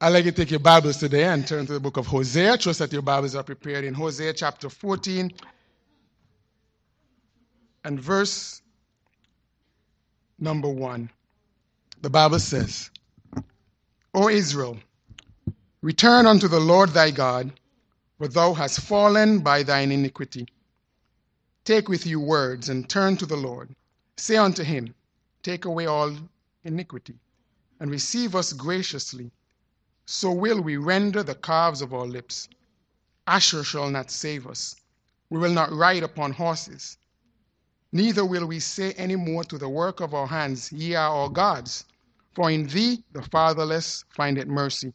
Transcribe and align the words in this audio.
I'd 0.00 0.10
like 0.10 0.26
you 0.26 0.30
to 0.30 0.36
take 0.36 0.52
your 0.52 0.60
Bibles 0.60 0.98
today 0.98 1.24
and 1.24 1.44
turn 1.44 1.66
to 1.66 1.72
the 1.72 1.80
book 1.80 1.96
of 1.96 2.06
Hosea. 2.06 2.56
Trust 2.56 2.78
that 2.78 2.92
your 2.92 3.02
Bibles 3.02 3.34
are 3.34 3.42
prepared 3.42 3.84
in 3.84 3.94
Hosea 3.94 4.32
chapter 4.32 4.70
14 4.70 5.32
and 7.84 8.00
verse 8.00 8.62
number 10.38 10.68
1. 10.68 11.10
The 12.00 12.10
Bible 12.10 12.38
says, 12.38 12.90
O 14.14 14.28
Israel, 14.28 14.78
return 15.82 16.26
unto 16.26 16.46
the 16.46 16.60
Lord 16.60 16.90
thy 16.90 17.10
God, 17.10 17.50
for 18.18 18.28
thou 18.28 18.54
hast 18.54 18.78
fallen 18.82 19.40
by 19.40 19.64
thine 19.64 19.90
iniquity. 19.90 20.46
Take 21.64 21.88
with 21.88 22.06
you 22.06 22.20
words 22.20 22.68
and 22.68 22.88
turn 22.88 23.16
to 23.16 23.26
the 23.26 23.36
Lord. 23.36 23.74
Say 24.16 24.36
unto 24.36 24.62
him, 24.62 24.94
Take 25.42 25.64
away 25.64 25.86
all 25.86 26.14
iniquity, 26.62 27.18
and 27.80 27.90
receive 27.90 28.36
us 28.36 28.52
graciously 28.52 29.32
so 30.10 30.32
will 30.32 30.58
we 30.62 30.78
render 30.78 31.22
the 31.22 31.34
calves 31.34 31.82
of 31.82 31.92
our 31.92 32.06
lips. 32.06 32.48
Asshur 33.26 33.62
shall 33.62 33.90
not 33.90 34.10
save 34.10 34.46
us. 34.46 34.74
We 35.28 35.38
will 35.38 35.52
not 35.52 35.70
ride 35.70 36.02
upon 36.02 36.32
horses. 36.32 36.96
Neither 37.92 38.24
will 38.24 38.46
we 38.46 38.58
say 38.58 38.92
any 38.94 39.16
more 39.16 39.44
to 39.44 39.58
the 39.58 39.68
work 39.68 40.00
of 40.00 40.14
our 40.14 40.26
hands, 40.26 40.72
Ye 40.72 40.94
are 40.94 41.10
our 41.10 41.28
gods. 41.28 41.84
For 42.34 42.50
in 42.50 42.68
thee 42.68 43.04
the 43.12 43.20
fatherless 43.20 44.06
find 44.08 44.38
it 44.38 44.48
mercy. 44.48 44.94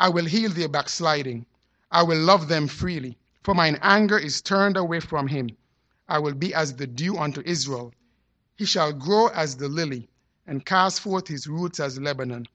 I 0.00 0.08
will 0.08 0.24
heal 0.24 0.50
their 0.50 0.70
backsliding. 0.70 1.44
I 1.92 2.02
will 2.02 2.18
love 2.18 2.48
them 2.48 2.68
freely. 2.68 3.18
For 3.42 3.54
mine 3.54 3.78
anger 3.82 4.16
is 4.18 4.40
turned 4.40 4.78
away 4.78 5.00
from 5.00 5.28
him. 5.28 5.50
I 6.08 6.20
will 6.20 6.32
be 6.34 6.54
as 6.54 6.74
the 6.74 6.86
dew 6.86 7.18
unto 7.18 7.42
Israel. 7.44 7.92
He 8.56 8.64
shall 8.64 8.94
grow 8.94 9.26
as 9.26 9.58
the 9.58 9.68
lily, 9.68 10.08
and 10.46 10.64
cast 10.64 11.00
forth 11.00 11.28
his 11.28 11.46
roots 11.46 11.80
as 11.80 12.00
Lebanon. 12.00 12.46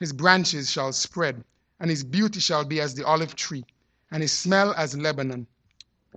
His 0.00 0.14
branches 0.14 0.70
shall 0.70 0.94
spread, 0.94 1.44
and 1.78 1.90
his 1.90 2.04
beauty 2.04 2.40
shall 2.40 2.64
be 2.64 2.80
as 2.80 2.94
the 2.94 3.04
olive 3.04 3.36
tree, 3.36 3.66
and 4.10 4.22
his 4.22 4.32
smell 4.32 4.72
as 4.72 4.96
Lebanon. 4.96 5.46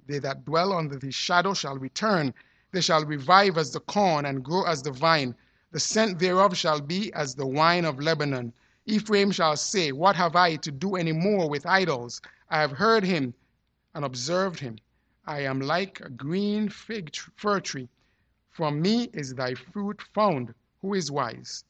They 0.07 0.19
that 0.19 0.45
dwell 0.45 0.71
under 0.71 0.97
his 0.97 1.13
shadow 1.15 1.53
shall 1.53 1.77
return. 1.77 2.33
They 2.71 2.79
shall 2.79 3.03
revive 3.03 3.57
as 3.57 3.71
the 3.73 3.81
corn 3.81 4.25
and 4.25 4.41
grow 4.41 4.63
as 4.63 4.83
the 4.83 4.91
vine. 4.93 5.35
The 5.71 5.81
scent 5.81 6.19
thereof 6.19 6.55
shall 6.55 6.79
be 6.79 7.11
as 7.11 7.35
the 7.35 7.45
wine 7.45 7.83
of 7.83 7.99
Lebanon. 7.99 8.53
Ephraim 8.85 9.31
shall 9.31 9.57
say, 9.57 9.91
What 9.91 10.15
have 10.15 10.37
I 10.37 10.55
to 10.55 10.71
do 10.71 10.95
any 10.95 11.11
more 11.11 11.49
with 11.49 11.65
idols? 11.65 12.21
I 12.49 12.61
have 12.61 12.71
heard 12.71 13.03
him 13.03 13.33
and 13.93 14.05
observed 14.05 14.61
him. 14.61 14.77
I 15.25 15.41
am 15.41 15.59
like 15.59 15.99
a 15.99 16.09
green 16.09 16.69
fig 16.69 17.13
fir 17.35 17.59
tree. 17.59 17.89
From 18.49 18.81
me 18.81 19.09
is 19.11 19.33
thy 19.35 19.55
fruit 19.55 20.01
found. 20.13 20.53
Who 20.81 20.93
is 20.93 21.11
wise? 21.11 21.65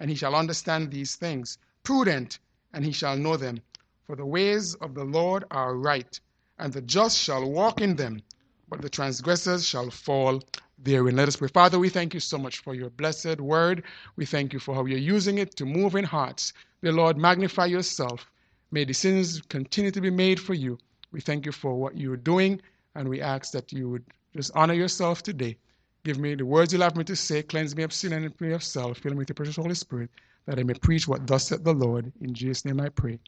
And 0.00 0.10
he 0.10 0.16
shall 0.16 0.34
understand 0.34 0.90
these 0.90 1.16
things. 1.16 1.58
Prudent, 1.82 2.38
and 2.72 2.84
he 2.84 2.92
shall 2.92 3.16
know 3.16 3.36
them. 3.36 3.60
For 4.06 4.16
the 4.16 4.26
ways 4.26 4.74
of 4.76 4.94
the 4.94 5.04
Lord 5.04 5.44
are 5.50 5.76
right, 5.76 6.18
and 6.58 6.72
the 6.72 6.80
just 6.82 7.18
shall 7.18 7.50
walk 7.50 7.80
in 7.80 7.96
them, 7.96 8.22
but 8.68 8.80
the 8.80 8.88
transgressors 8.88 9.66
shall 9.66 9.90
fall 9.90 10.42
therein. 10.78 11.16
Let 11.16 11.28
us 11.28 11.36
pray. 11.36 11.48
Father, 11.48 11.78
we 11.78 11.88
thank 11.88 12.14
you 12.14 12.20
so 12.20 12.38
much 12.38 12.58
for 12.58 12.74
your 12.74 12.90
blessed 12.90 13.40
word. 13.40 13.82
We 14.16 14.24
thank 14.24 14.52
you 14.52 14.58
for 14.58 14.74
how 14.74 14.84
you're 14.84 14.98
using 14.98 15.38
it 15.38 15.56
to 15.56 15.66
move 15.66 15.94
in 15.94 16.04
hearts. 16.04 16.52
Dear 16.82 16.92
Lord, 16.92 17.18
magnify 17.18 17.66
yourself. 17.66 18.30
May 18.70 18.84
decisions 18.84 19.42
continue 19.48 19.90
to 19.90 20.00
be 20.00 20.10
made 20.10 20.38
for 20.38 20.54
you. 20.54 20.78
We 21.10 21.20
thank 21.20 21.46
you 21.46 21.52
for 21.52 21.74
what 21.74 21.96
you're 21.96 22.16
doing, 22.16 22.60
and 22.94 23.08
we 23.08 23.20
ask 23.20 23.52
that 23.52 23.72
you 23.72 23.88
would 23.88 24.04
just 24.34 24.52
honor 24.54 24.74
yourself 24.74 25.22
today 25.22 25.56
Give 26.04 26.18
me 26.18 26.34
the 26.34 26.46
words 26.46 26.72
you'll 26.72 26.82
have 26.82 26.96
me 26.96 27.04
to 27.04 27.16
say. 27.16 27.42
Cleanse 27.42 27.76
me 27.76 27.82
of 27.82 27.92
sin 27.92 28.12
and 28.12 28.40
me 28.40 28.52
of 28.52 28.62
self. 28.62 28.98
Fill 28.98 29.12
me 29.12 29.18
with 29.18 29.28
the 29.28 29.34
precious 29.34 29.56
Holy 29.56 29.74
Spirit 29.74 30.10
that 30.46 30.58
I 30.58 30.62
may 30.62 30.74
preach 30.74 31.06
what 31.06 31.26
thus 31.26 31.48
said 31.48 31.64
the 31.64 31.72
Lord. 31.72 32.10
In 32.20 32.32
Jesus' 32.32 32.64
name 32.64 32.80
I 32.80 32.88
pray. 32.88 33.18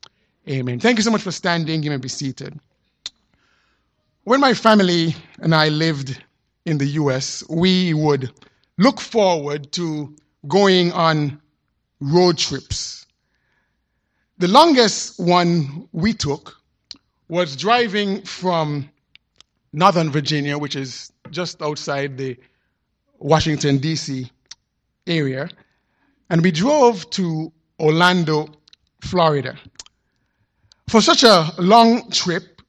Amen. 0.48 0.80
Thank 0.80 0.98
you 0.98 1.02
so 1.02 1.10
much 1.10 1.22
for 1.22 1.32
standing. 1.32 1.82
You 1.82 1.90
may 1.90 1.98
be 1.98 2.08
seated. 2.08 2.58
When 4.24 4.40
my 4.40 4.54
family 4.54 5.14
and 5.40 5.54
I 5.54 5.68
lived 5.68 6.22
in 6.64 6.78
the 6.78 6.86
U.S., 6.86 7.44
we 7.48 7.92
would 7.94 8.30
look 8.78 9.00
forward 9.00 9.72
to 9.72 10.14
going 10.48 10.92
on 10.92 11.40
road 12.00 12.38
trips. 12.38 13.06
The 14.38 14.48
longest 14.48 15.20
one 15.20 15.88
we 15.92 16.14
took 16.14 16.56
was 17.28 17.56
driving 17.56 18.22
from 18.22 18.88
Northern 19.72 20.10
Virginia, 20.10 20.56
which 20.56 20.76
is 20.76 21.12
just 21.30 21.60
outside 21.60 22.16
the 22.16 22.38
Washington, 23.20 23.78
D.C. 23.78 24.30
area, 25.06 25.48
and 26.30 26.42
we 26.42 26.50
drove 26.50 27.08
to 27.10 27.52
Orlando, 27.78 28.48
Florida. 29.02 29.56
For 30.88 31.00
such 31.00 31.22
a 31.22 31.52
long 31.58 32.10
trip, 32.10 32.62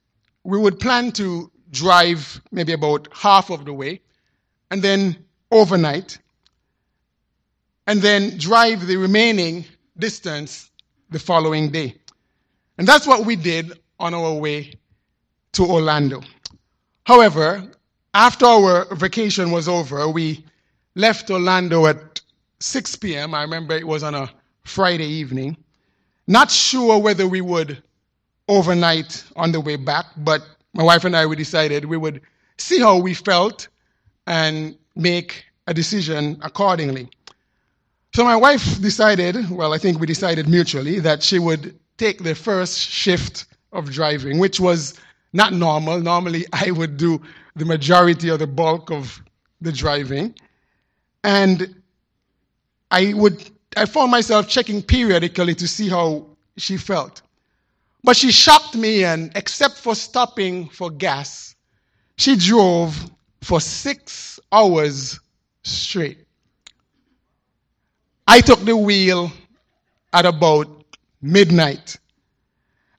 we 0.44 0.58
would 0.58 0.78
plan 0.78 1.10
to 1.12 1.50
drive 1.70 2.40
maybe 2.52 2.72
about 2.72 3.08
half 3.12 3.50
of 3.50 3.64
the 3.64 3.72
way, 3.72 4.00
and 4.70 4.82
then 4.82 5.16
overnight, 5.50 6.18
and 7.86 8.00
then 8.00 8.36
drive 8.38 8.86
the 8.86 8.96
remaining 8.96 9.64
distance 9.98 10.70
the 11.10 11.18
following 11.18 11.70
day. 11.70 11.94
And 12.78 12.86
that's 12.86 13.06
what 13.06 13.24
we 13.24 13.36
did 13.36 13.72
on 13.98 14.14
our 14.14 14.34
way 14.34 14.74
to 15.52 15.64
Orlando. 15.64 16.22
However, 17.04 17.70
after 18.14 18.46
our 18.46 18.94
vacation 18.94 19.50
was 19.50 19.68
over, 19.68 20.08
we 20.08 20.44
left 20.94 21.30
Orlando 21.30 21.86
at 21.86 22.20
6 22.60 22.96
p.m. 22.96 23.34
I 23.34 23.42
remember 23.42 23.74
it 23.74 23.86
was 23.86 24.02
on 24.02 24.14
a 24.14 24.30
Friday 24.64 25.06
evening. 25.06 25.56
Not 26.26 26.50
sure 26.50 26.98
whether 26.98 27.26
we 27.26 27.40
would 27.40 27.82
overnight 28.48 29.24
on 29.36 29.52
the 29.52 29.60
way 29.60 29.76
back, 29.76 30.06
but 30.18 30.42
my 30.74 30.82
wife 30.82 31.04
and 31.04 31.16
I 31.16 31.26
we 31.26 31.36
decided 31.36 31.84
we 31.84 31.96
would 31.96 32.20
see 32.58 32.78
how 32.80 32.98
we 32.98 33.14
felt 33.14 33.68
and 34.26 34.76
make 34.94 35.44
a 35.66 35.74
decision 35.74 36.38
accordingly. 36.42 37.08
So 38.14 38.24
my 38.24 38.36
wife 38.36 38.80
decided, 38.80 39.50
well, 39.50 39.72
I 39.72 39.78
think 39.78 39.98
we 39.98 40.06
decided 40.06 40.48
mutually, 40.48 40.98
that 41.00 41.22
she 41.22 41.38
would 41.38 41.78
take 41.96 42.22
the 42.22 42.34
first 42.34 42.78
shift 42.78 43.46
of 43.72 43.90
driving, 43.90 44.38
which 44.38 44.60
was 44.60 44.94
not 45.32 45.54
normal. 45.54 45.98
Normally, 45.98 46.44
I 46.52 46.70
would 46.70 46.96
do 46.98 47.22
the 47.56 47.64
majority 47.64 48.30
or 48.30 48.36
the 48.36 48.46
bulk 48.46 48.90
of 48.90 49.20
the 49.60 49.72
driving. 49.72 50.34
And 51.24 51.82
I 52.90 53.14
would 53.14 53.42
I 53.76 53.86
found 53.86 54.10
myself 54.10 54.48
checking 54.48 54.82
periodically 54.82 55.54
to 55.54 55.66
see 55.66 55.88
how 55.88 56.26
she 56.56 56.76
felt. 56.76 57.22
But 58.04 58.16
she 58.16 58.32
shocked 58.32 58.74
me 58.74 59.04
and 59.04 59.32
except 59.34 59.76
for 59.78 59.94
stopping 59.94 60.68
for 60.68 60.90
gas, 60.90 61.54
she 62.16 62.36
drove 62.36 63.10
for 63.40 63.60
six 63.60 64.40
hours 64.50 65.18
straight. 65.62 66.18
I 68.26 68.40
took 68.40 68.60
the 68.64 68.76
wheel 68.76 69.32
at 70.12 70.26
about 70.26 70.84
midnight. 71.20 71.98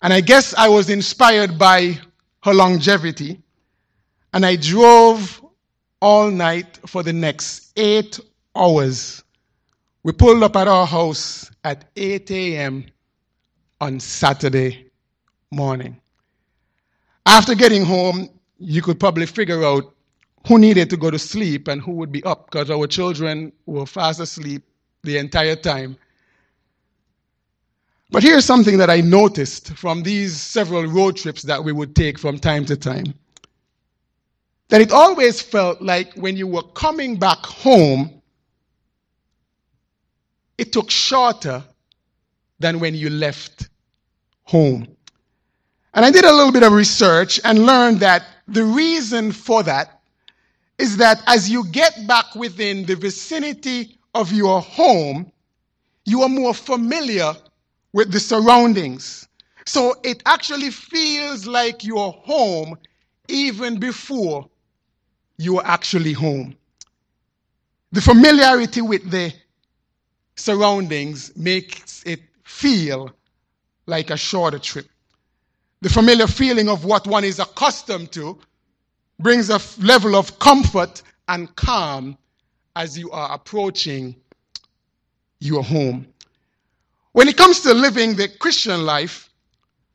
And 0.01 0.11
I 0.11 0.21
guess 0.21 0.53
I 0.53 0.69
was 0.69 0.89
inspired 0.89 1.57
by 1.57 1.99
her 2.43 2.53
longevity. 2.53 3.42
And 4.33 4.45
I 4.45 4.55
drove 4.55 5.43
all 6.01 6.31
night 6.31 6.79
for 6.87 7.03
the 7.03 7.13
next 7.13 7.71
eight 7.77 8.19
hours. 8.55 9.23
We 10.03 10.11
pulled 10.11 10.43
up 10.43 10.55
at 10.55 10.67
our 10.67 10.85
house 10.85 11.49
at 11.63 11.85
8 11.95 12.29
a.m. 12.31 12.85
on 13.79 13.99
Saturday 13.99 14.91
morning. 15.51 15.99
After 17.25 17.55
getting 17.55 17.85
home, 17.85 18.29
you 18.57 18.81
could 18.81 18.99
probably 18.99 19.25
figure 19.25 19.63
out 19.63 19.93
who 20.47 20.59
needed 20.59 20.89
to 20.89 20.97
go 20.97 21.09
to 21.09 21.19
sleep 21.19 21.67
and 21.67 21.81
who 21.81 21.93
would 21.93 22.11
be 22.11 22.23
up 22.23 22.51
because 22.51 22.69
our 22.69 22.87
children 22.87 23.53
were 23.65 23.85
fast 23.85 24.19
asleep 24.19 24.63
the 25.03 25.17
entire 25.17 25.55
time. 25.55 25.95
But 28.11 28.23
here's 28.23 28.45
something 28.45 28.77
that 28.77 28.89
I 28.89 29.01
noticed 29.01 29.73
from 29.75 30.03
these 30.03 30.39
several 30.39 30.85
road 30.85 31.17
trips 31.17 31.43
that 31.43 31.63
we 31.63 31.71
would 31.71 31.95
take 31.95 32.19
from 32.19 32.39
time 32.39 32.65
to 32.65 32.75
time. 32.75 33.13
That 34.73 34.81
it 34.81 34.91
always 34.91 35.39
felt 35.39 35.83
like 35.83 36.15
when 36.15 36.35
you 36.35 36.47
were 36.47 36.63
coming 36.63 37.15
back 37.15 37.37
home, 37.45 38.23
it 40.57 40.73
took 40.73 40.89
shorter 40.89 41.63
than 42.57 42.79
when 42.79 42.95
you 42.95 43.11
left 43.11 43.69
home. 44.45 44.87
And 45.93 46.03
I 46.03 46.09
did 46.09 46.25
a 46.25 46.33
little 46.33 46.51
bit 46.51 46.63
of 46.63 46.73
research 46.73 47.39
and 47.43 47.67
learned 47.67 47.99
that 47.99 48.25
the 48.47 48.63
reason 48.63 49.31
for 49.31 49.61
that 49.61 50.01
is 50.79 50.97
that 50.97 51.21
as 51.27 51.51
you 51.51 51.67
get 51.67 52.07
back 52.07 52.33
within 52.33 52.83
the 52.87 52.95
vicinity 52.95 53.99
of 54.15 54.31
your 54.31 54.59
home, 54.59 55.31
you 56.05 56.23
are 56.23 56.29
more 56.29 56.55
familiar 56.55 57.35
with 57.91 58.11
the 58.11 58.19
surroundings. 58.19 59.27
So 59.67 59.93
it 60.03 60.23
actually 60.25 60.71
feels 60.71 61.45
like 61.45 61.83
you're 61.83 62.11
home 62.25 62.75
even 63.27 63.79
before 63.79 64.49
you're 65.37 65.65
actually 65.65 66.13
home. 66.13 66.55
The 67.91 68.01
familiarity 68.01 68.81
with 68.81 69.09
the 69.09 69.33
surroundings 70.35 71.35
makes 71.35 72.03
it 72.05 72.21
feel 72.43 73.11
like 73.85 74.09
a 74.09 74.17
shorter 74.17 74.59
trip. 74.59 74.87
The 75.81 75.89
familiar 75.89 76.27
feeling 76.27 76.69
of 76.69 76.85
what 76.85 77.05
one 77.05 77.23
is 77.23 77.39
accustomed 77.39 78.11
to 78.13 78.39
brings 79.19 79.49
a 79.49 79.59
level 79.79 80.15
of 80.15 80.39
comfort 80.39 81.01
and 81.27 81.53
calm 81.55 82.17
as 82.75 82.97
you 82.97 83.11
are 83.11 83.33
approaching 83.33 84.15
your 85.39 85.63
home. 85.63 86.07
When 87.11 87.27
it 87.27 87.37
comes 87.37 87.59
to 87.61 87.73
living 87.73 88.15
the 88.15 88.27
Christian 88.27 88.85
life, 88.85 89.29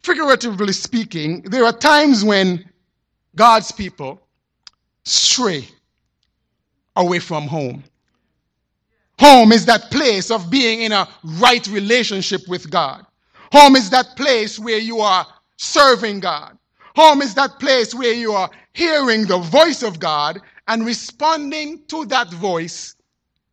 figuratively 0.02 0.72
speaking, 0.72 1.42
there 1.42 1.64
are 1.64 1.72
times 1.72 2.22
when 2.22 2.68
God's 3.34 3.72
people 3.72 4.20
stray 5.08 5.68
away 6.96 7.18
from 7.18 7.46
home. 7.46 7.82
Home 9.18 9.52
is 9.52 9.66
that 9.66 9.90
place 9.90 10.30
of 10.30 10.50
being 10.50 10.82
in 10.82 10.92
a 10.92 11.08
right 11.24 11.66
relationship 11.68 12.42
with 12.48 12.70
God. 12.70 13.04
Home 13.52 13.76
is 13.76 13.90
that 13.90 14.16
place 14.16 14.58
where 14.58 14.78
you 14.78 15.00
are 15.00 15.26
serving 15.56 16.20
God. 16.20 16.56
Home 16.94 17.22
is 17.22 17.34
that 17.34 17.58
place 17.58 17.94
where 17.94 18.12
you 18.12 18.32
are 18.32 18.50
hearing 18.74 19.26
the 19.26 19.38
voice 19.38 19.82
of 19.82 19.98
God 19.98 20.40
and 20.68 20.84
responding 20.84 21.82
to 21.88 22.04
that 22.06 22.32
voice 22.34 22.94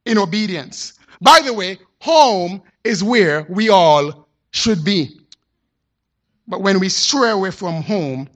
in 0.05 0.17
obedience. 0.17 0.93
By 1.21 1.41
the 1.43 1.53
way, 1.53 1.79
home 2.01 2.61
is 2.83 3.03
where 3.03 3.45
we 3.49 3.69
all 3.69 4.27
should 4.51 4.83
be. 4.83 5.19
But 6.47 6.61
when 6.61 6.79
we 6.79 6.89
stray 6.89 7.31
away 7.31 7.51
from 7.51 7.81
home, 7.81 8.29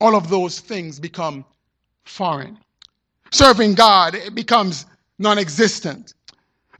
all 0.00 0.14
of 0.14 0.28
those 0.28 0.60
things 0.60 1.00
become 1.00 1.44
foreign. 2.04 2.58
Serving 3.30 3.74
God 3.74 4.14
it 4.14 4.34
becomes 4.34 4.86
non 5.18 5.38
existent. 5.38 6.14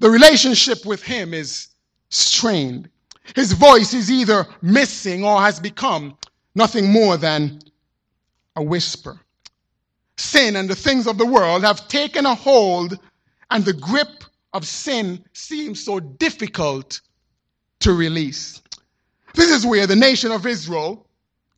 The 0.00 0.10
relationship 0.10 0.84
with 0.84 1.02
Him 1.02 1.34
is 1.34 1.68
strained. 2.10 2.88
His 3.34 3.52
voice 3.52 3.94
is 3.94 4.10
either 4.10 4.46
missing 4.60 5.24
or 5.24 5.40
has 5.40 5.58
become 5.58 6.16
nothing 6.54 6.90
more 6.92 7.16
than 7.16 7.60
a 8.56 8.62
whisper. 8.62 9.18
Sin 10.16 10.56
and 10.56 10.68
the 10.68 10.76
things 10.76 11.06
of 11.06 11.18
the 11.18 11.26
world 11.26 11.64
have 11.64 11.88
taken 11.88 12.26
a 12.26 12.34
hold, 12.34 12.98
and 13.50 13.64
the 13.64 13.72
grip 13.72 14.24
of 14.52 14.66
sin 14.66 15.24
seems 15.32 15.84
so 15.84 15.98
difficult 15.98 17.00
to 17.80 17.92
release. 17.92 18.62
This 19.34 19.50
is 19.50 19.66
where 19.66 19.86
the 19.86 19.96
nation 19.96 20.30
of 20.30 20.46
Israel 20.46 21.06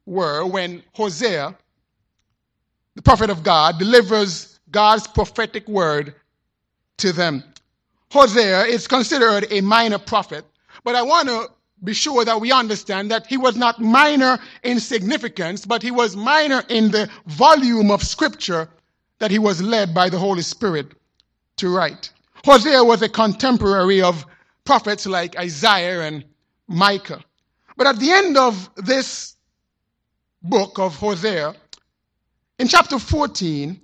were 0.07 0.47
when 0.47 0.83
Hosea, 0.95 1.57
the 2.97 3.03
prophet 3.03 3.31
of 3.31 3.43
God, 3.43 3.79
delivers 3.79 4.59
God's 4.73 5.07
prophetic 5.07 5.69
word 5.69 6.15
to 6.97 7.13
them. 7.13 7.45
Hosea 8.11 8.65
is 8.65 8.89
considered 8.89 9.47
a 9.51 9.61
minor 9.61 9.99
prophet, 9.99 10.45
but 10.83 10.95
I 10.95 11.03
want 11.03 11.29
to 11.29 11.49
be 11.85 11.93
sure 11.93 12.25
that 12.25 12.41
we 12.41 12.51
understand 12.51 13.11
that 13.11 13.27
he 13.27 13.37
was 13.37 13.55
not 13.55 13.81
minor 13.81 14.39
in 14.63 14.81
significance, 14.81 15.67
but 15.67 15.83
he 15.83 15.91
was 15.91 16.17
minor 16.17 16.63
in 16.71 16.91
the 16.91 17.09
volume 17.27 17.91
of 17.91 18.03
scripture 18.03 18.69
that 19.19 19.31
he 19.31 19.39
was 19.39 19.61
led 19.63 19.95
by 19.95 20.09
the 20.09 20.19
Holy 20.19 20.43
Spirit 20.43 20.95
to 21.57 21.69
write. 21.69 22.11
Hosea 22.45 22.83
was 22.83 23.03
a 23.03 23.09
contemporary 23.09 24.01
of 24.01 24.25
prophets 24.65 25.07
like 25.07 25.39
Isaiah 25.39 26.03
and 26.03 26.25
Micah. 26.67 27.23
But 27.77 27.87
at 27.87 27.99
the 27.99 28.11
end 28.11 28.39
of 28.39 28.71
this 28.77 29.37
book 30.43 30.79
of 30.79 30.95
Hosea, 30.97 31.55
in 32.59 32.69
chapter 32.69 32.99
14, 32.99 33.81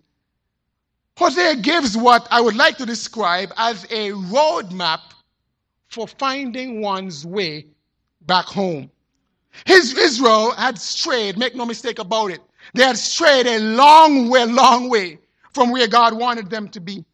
Hosea 1.18 1.56
gives 1.56 1.96
what 1.96 2.26
I 2.30 2.40
would 2.40 2.56
like 2.56 2.78
to 2.78 2.86
describe 2.86 3.52
as 3.56 3.84
a 3.84 4.10
roadmap 4.10 5.00
for 5.88 6.08
finding 6.08 6.80
one's 6.80 7.26
way 7.26 7.66
back 8.22 8.46
home. 8.46 8.90
His 9.66 9.96
Israel 9.96 10.52
had 10.52 10.78
strayed, 10.78 11.36
make 11.36 11.54
no 11.54 11.66
mistake 11.66 11.98
about 11.98 12.30
it. 12.30 12.40
They 12.74 12.84
had 12.84 12.96
strayed 12.96 13.46
a 13.46 13.58
long 13.58 14.30
way, 14.30 14.46
long 14.46 14.88
way 14.88 15.18
from 15.52 15.70
where 15.70 15.86
God 15.86 16.14
wanted 16.14 16.48
them 16.48 16.68
to 16.70 16.80
be. 16.80 17.04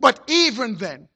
But 0.00 0.20
even 0.26 0.74
then, 0.74 1.08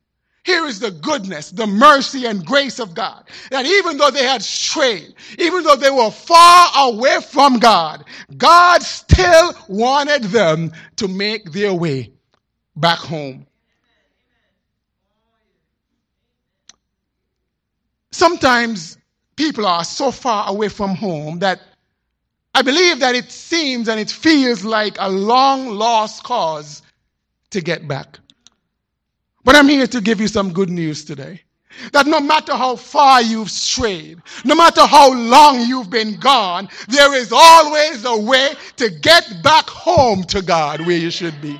here 0.45 0.65
is 0.67 0.81
the 0.81 0.91
goodness, 0.91 1.51
the 1.51 1.67
mercy, 1.67 2.25
and 2.25 2.45
grace 2.45 2.79
of 2.79 2.95
God. 2.95 3.29
That 3.51 3.67
even 3.67 3.99
though 3.99 4.11
they 4.11 4.25
had 4.25 4.43
strayed, 4.43 5.15
even 5.39 5.63
though 5.65 5.77
they 5.77 5.91
were 5.91 6.11
far 6.11 6.67
away 6.77 7.19
from 7.21 7.59
God, 7.59 8.05
God 8.37 8.83
still 8.83 9.55
wanted 9.69 10.25
them 10.25 10.73
to 10.97 11.09
make 11.09 11.53
their 11.53 11.75
way 11.75 12.13
back 12.75 12.99
home. 12.99 13.47
Sometimes 18.13 18.99
people 19.37 19.67
are 19.67 19.85
so 19.85 20.11
far 20.11 20.49
away 20.49 20.69
from 20.69 20.95
home 20.95 21.39
that 21.41 21.61
I 22.55 22.63
believe 22.63 23.01
that 23.01 23.15
it 23.15 23.31
seems 23.31 23.89
and 23.89 24.01
it 24.01 24.11
feels 24.11 24.65
like 24.65 24.97
a 24.99 25.09
long 25.09 25.69
lost 25.69 26.25
cause 26.25 26.83
to 27.51 27.61
get 27.61 27.87
back. 27.87 28.19
But 29.45 29.57
I'm 29.57 29.69
here 29.69 29.87
to 29.87 30.01
give 30.01 30.21
you 30.21 30.29
some 30.29 30.53
good 30.53 30.71
news 30.71 31.05
today. 31.05 31.43
That 31.93 32.07
no 32.07 32.21
matter 32.21 32.55
how 32.55 32.77
far 32.77 33.23
you've 33.23 33.51
strayed, 33.51 34.21
no 34.45 34.55
matter 34.55 34.83
how 34.83 35.15
long 35.15 35.61
you've 35.61 35.89
been 35.89 36.19
gone, 36.19 36.69
there 36.89 37.15
is 37.15 37.33
always 37.33 38.05
a 38.05 38.17
way 38.17 38.55
to 38.77 38.91
get 38.91 39.43
back 39.43 39.69
home 39.69 40.25
to 40.25 40.43
God 40.43 40.81
where 40.81 40.97
you 40.97 41.11
should 41.11 41.41
be. 41.41 41.59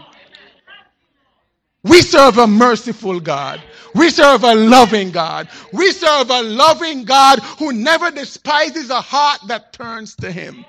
We 1.83 2.03
serve 2.03 2.37
a 2.39 2.47
merciful 2.47 3.21
God. 3.21 3.63
We 3.95 4.11
serve 4.11 4.45
a 4.45 4.55
loving 4.55 5.11
God. 5.11 5.49
We 5.73 5.93
serve 5.93 6.29
a 6.29 6.43
loving 6.43 7.05
God 7.05 7.39
who 7.59 7.73
never 7.73 8.11
despises 8.11 8.91
a 8.91 9.01
heart 9.01 9.41
that 9.47 9.73
turns 9.73 10.15
to 10.17 10.31
Him. 10.31 10.65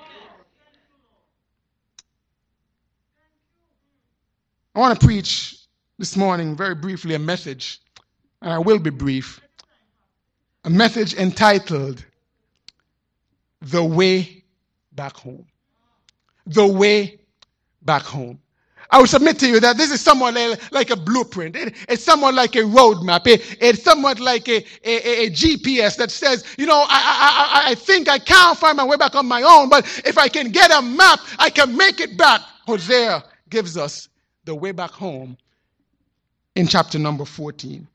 I 4.74 4.80
want 4.80 4.98
to 4.98 5.06
preach 5.06 5.61
this 6.02 6.16
morning, 6.16 6.56
very 6.56 6.74
briefly, 6.74 7.14
a 7.14 7.18
message, 7.20 7.80
and 8.40 8.52
I 8.52 8.58
will 8.58 8.80
be 8.80 8.90
brief. 8.90 9.40
A 10.64 10.70
message 10.70 11.14
entitled 11.14 12.04
The 13.60 13.84
Way 13.84 14.42
Back 14.94 15.16
Home. 15.18 15.46
The 16.44 16.66
Way 16.66 17.20
Back 17.82 18.02
Home. 18.02 18.40
I 18.90 18.98
will 18.98 19.06
submit 19.06 19.38
to 19.38 19.46
you 19.46 19.60
that 19.60 19.76
this 19.76 19.92
is 19.92 20.00
somewhat 20.00 20.34
like 20.72 20.90
a 20.90 20.96
blueprint. 20.96 21.54
It, 21.54 21.76
it's 21.88 22.02
somewhat 22.02 22.34
like 22.34 22.56
a 22.56 22.62
roadmap. 22.62 23.28
It, 23.28 23.58
it's 23.60 23.84
somewhat 23.84 24.18
like 24.18 24.48
a, 24.48 24.56
a, 24.82 25.26
a, 25.26 25.30
GPS 25.30 25.96
that 25.98 26.10
says, 26.10 26.44
you 26.58 26.66
know, 26.66 26.84
I, 26.88 27.62
I, 27.68 27.70
I 27.70 27.74
think 27.76 28.08
I 28.08 28.18
can't 28.18 28.58
find 28.58 28.76
my 28.76 28.84
way 28.84 28.96
back 28.96 29.14
on 29.14 29.26
my 29.26 29.44
own, 29.44 29.68
but 29.68 29.84
if 30.04 30.18
I 30.18 30.26
can 30.26 30.50
get 30.50 30.72
a 30.76 30.82
map, 30.82 31.20
I 31.38 31.48
can 31.48 31.76
make 31.76 32.00
it 32.00 32.18
back. 32.18 32.40
Hosea 32.66 33.22
gives 33.50 33.76
us 33.76 34.08
the 34.46 34.54
way 34.56 34.72
back 34.72 34.90
home 34.90 35.38
in 36.54 36.66
chapter 36.66 36.98
number 36.98 37.24
14. 37.24 37.86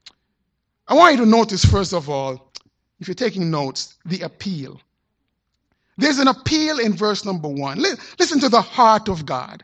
I 0.87 0.93
want 0.93 1.17
you 1.17 1.23
to 1.23 1.29
notice, 1.29 1.65
first 1.65 1.93
of 1.93 2.09
all, 2.09 2.51
if 2.99 3.07
you're 3.07 3.15
taking 3.15 3.51
notes, 3.51 3.95
the 4.05 4.21
appeal. 4.21 4.79
There's 5.97 6.19
an 6.19 6.27
appeal 6.27 6.79
in 6.79 6.93
verse 6.93 7.25
number 7.25 7.47
one. 7.47 7.79
Listen 8.19 8.39
to 8.39 8.49
the 8.49 8.61
heart 8.61 9.09
of 9.09 9.25
God 9.25 9.63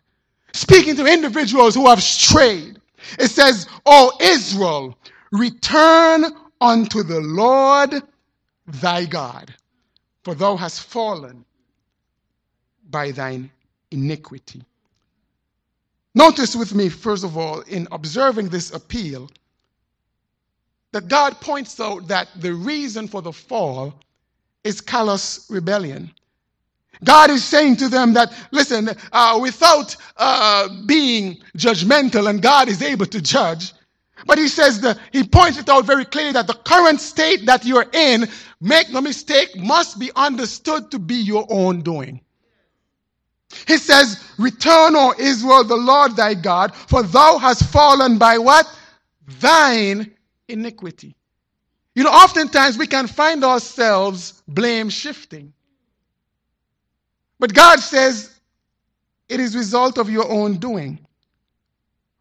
speaking 0.53 0.95
to 0.95 1.05
individuals 1.05 1.75
who 1.75 1.87
have 1.87 2.01
strayed. 2.01 2.79
It 3.19 3.29
says, 3.29 3.67
O 3.85 4.11
Israel, 4.21 4.97
return 5.31 6.25
unto 6.61 7.03
the 7.03 7.19
Lord 7.19 8.01
thy 8.67 9.05
God, 9.05 9.53
for 10.23 10.35
thou 10.35 10.55
hast 10.55 10.83
fallen 10.83 11.43
by 12.89 13.11
thine 13.11 13.51
iniquity. 13.91 14.63
Notice 16.15 16.55
with 16.55 16.75
me, 16.75 16.89
first 16.89 17.23
of 17.23 17.37
all, 17.37 17.61
in 17.61 17.87
observing 17.91 18.49
this 18.49 18.71
appeal, 18.71 19.29
that 20.91 21.07
God 21.07 21.41
points 21.41 21.79
out 21.79 22.07
that 22.07 22.27
the 22.35 22.53
reason 22.53 23.07
for 23.07 23.21
the 23.21 23.33
fall 23.33 23.93
is 24.63 24.79
callous 24.79 25.47
rebellion. 25.49 26.11
God 27.03 27.31
is 27.31 27.43
saying 27.43 27.77
to 27.77 27.89
them 27.89 28.13
that, 28.13 28.31
listen, 28.51 28.89
uh, 29.11 29.39
without 29.41 29.95
uh, 30.17 30.69
being 30.85 31.37
judgmental, 31.57 32.29
and 32.29 32.41
God 32.41 32.69
is 32.69 32.81
able 32.81 33.07
to 33.07 33.21
judge, 33.21 33.73
but 34.25 34.37
he 34.37 34.47
says 34.47 34.79
that 34.81 34.99
he 35.11 35.23
points 35.23 35.57
it 35.57 35.67
out 35.67 35.85
very 35.85 36.05
clearly 36.05 36.31
that 36.33 36.47
the 36.47 36.53
current 36.53 37.01
state 37.01 37.45
that 37.47 37.65
you're 37.65 37.87
in, 37.91 38.27
make 38.61 38.89
no 38.91 39.01
mistake, 39.01 39.57
must 39.57 39.99
be 39.99 40.11
understood 40.15 40.91
to 40.91 40.99
be 40.99 41.15
your 41.15 41.45
own 41.49 41.81
doing. 41.81 42.21
He 43.67 43.77
says, 43.77 44.23
Return, 44.37 44.95
O 44.95 45.13
Israel, 45.17 45.63
the 45.63 45.75
Lord 45.75 46.15
thy 46.15 46.33
God, 46.33 46.75
for 46.75 47.03
thou 47.03 47.37
hast 47.37 47.65
fallen 47.65 48.17
by 48.17 48.37
what? 48.37 48.67
Thine 49.39 50.11
iniquity. 50.47 51.15
You 51.95 52.03
know, 52.03 52.09
oftentimes 52.09 52.77
we 52.77 52.87
can 52.87 53.07
find 53.07 53.43
ourselves 53.43 54.41
blame 54.47 54.89
shifting. 54.89 55.53
But 57.39 57.53
God 57.53 57.79
says 57.79 58.39
it 59.29 59.39
is 59.39 59.55
result 59.55 59.97
of 59.97 60.09
your 60.09 60.29
own 60.29 60.57
doing. 60.57 60.99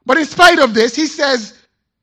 But 0.05 0.19
in 0.19 0.25
spite 0.25 0.59
of 0.59 0.75
this, 0.75 0.95
he 0.95 1.07
says, 1.07 1.59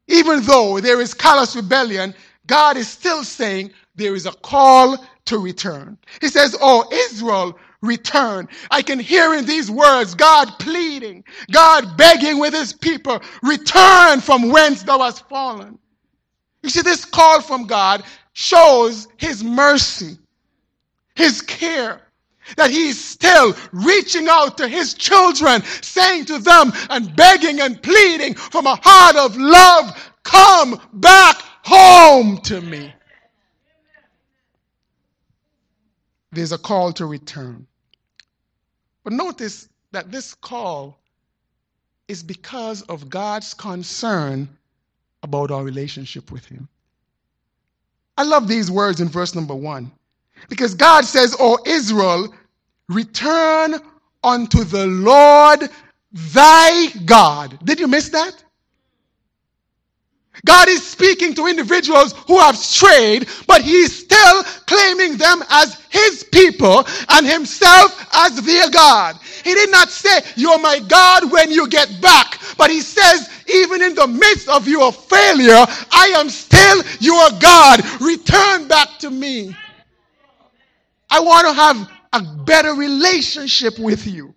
even 0.08 0.42
though 0.44 0.80
there 0.80 1.02
is 1.02 1.14
callous 1.14 1.56
rebellion, 1.56 2.16
God 2.48 2.78
is 2.78 2.88
still 2.88 3.24
saying 3.24 3.72
there 3.96 4.16
is 4.16 4.26
a 4.26 4.32
call 4.32 4.98
to 5.26 5.38
return. 5.38 5.98
He 6.22 6.30
says, 6.30 6.58
Oh, 6.60 6.88
Israel, 6.92 7.60
return. 7.82 8.48
I 8.72 8.82
can 8.82 9.00
hear 9.00 9.34
in 9.34 9.46
these 9.46 9.72
words 9.72 10.16
God 10.16 10.48
pleading, 10.60 11.24
God 11.52 11.98
begging 11.98 12.40
with 12.40 12.54
his 12.54 12.74
people, 12.74 13.22
return 13.42 14.20
from 14.22 14.52
whence 14.52 14.84
thou 14.84 15.00
hast 15.00 15.28
fallen. 15.30 15.80
You 16.62 16.70
see, 16.70 16.82
this 16.82 17.06
call 17.06 17.42
from 17.42 17.68
God 17.68 18.04
shows 18.34 19.08
his 19.18 19.44
mercy, 19.44 20.18
his 21.16 21.42
care, 21.42 22.02
that 22.58 22.72
he's 22.72 23.04
still 23.04 23.56
reaching 23.72 24.28
out 24.28 24.58
to 24.58 24.68
his 24.68 24.94
children, 24.94 25.62
saying 25.82 26.26
to 26.26 26.40
them 26.40 26.72
and 26.90 27.16
begging 27.16 27.62
and 27.62 27.82
pleading 27.82 28.34
from 28.34 28.66
a 28.66 28.80
heart 28.82 29.16
of 29.16 29.38
love, 29.38 30.14
come 30.24 30.82
back 30.94 31.38
home 31.64 32.40
to 32.40 32.60
me. 32.60 32.94
There's 36.32 36.52
a 36.52 36.58
call 36.58 36.94
to 36.94 37.06
return. 37.06 37.68
But 39.04 39.14
notice 39.14 39.70
that 39.92 40.12
this 40.12 40.34
call 40.34 40.98
is 42.08 42.24
because 42.24 42.82
of 42.84 43.10
God's 43.10 43.54
concern 43.54 44.50
about 45.24 45.52
our 45.52 45.64
relationship 45.64 46.32
with 46.32 46.46
Him. 46.46 46.68
I 48.18 48.24
love 48.24 48.48
these 48.48 48.70
words 48.70 49.00
in 49.00 49.08
verse 49.08 49.36
number 49.36 49.56
one 49.56 49.92
because 50.50 50.74
God 50.74 51.06
says, 51.06 51.36
O 51.40 51.58
Israel, 51.66 52.34
return 52.90 53.76
unto 54.24 54.64
the 54.64 54.88
Lord 54.88 55.70
thy 56.12 56.88
God. 57.06 57.60
Did 57.64 57.80
you 57.80 57.88
miss 57.88 58.10
that? 58.10 58.44
God 60.46 60.68
is 60.70 60.86
speaking 60.86 61.34
to 61.36 61.48
individuals 61.48 62.14
who 62.28 62.40
have 62.40 62.58
strayed, 62.58 63.28
but 63.48 63.62
he 63.62 63.82
is 63.82 63.98
still 64.00 64.44
claiming 64.66 65.18
them 65.18 65.44
as 65.50 65.82
his 65.90 66.24
people 66.32 66.86
and 67.10 67.26
himself 67.26 68.08
as 68.14 68.42
their 68.42 68.70
God. 68.70 69.18
He 69.44 69.54
did 69.54 69.72
not 69.72 69.90
say, 69.90 70.22
You're 70.36 70.60
my 70.60 70.80
God 70.80 71.32
when 71.32 71.52
you 71.52 71.68
get 71.68 72.02
back, 72.02 72.40
but 72.58 72.70
he 72.70 72.82
says, 72.82 73.30
Even 73.54 73.82
in 73.82 73.96
the 73.96 74.08
midst 74.08 74.48
of 74.50 74.68
your 74.68 74.92
failure, 74.92 75.66
I 75.92 76.14
am 76.18 76.30
still 76.30 76.84
your 77.00 77.30
God. 77.40 77.82
Return 78.02 78.68
back 78.68 79.00
to 79.00 79.10
me. 79.10 79.56
I 81.10 81.20
want 81.20 81.48
to 81.48 81.54
have 81.54 81.92
a 82.14 82.22
better 82.44 82.74
relationship 82.74 83.80
with 83.80 84.06
you. 84.08 84.34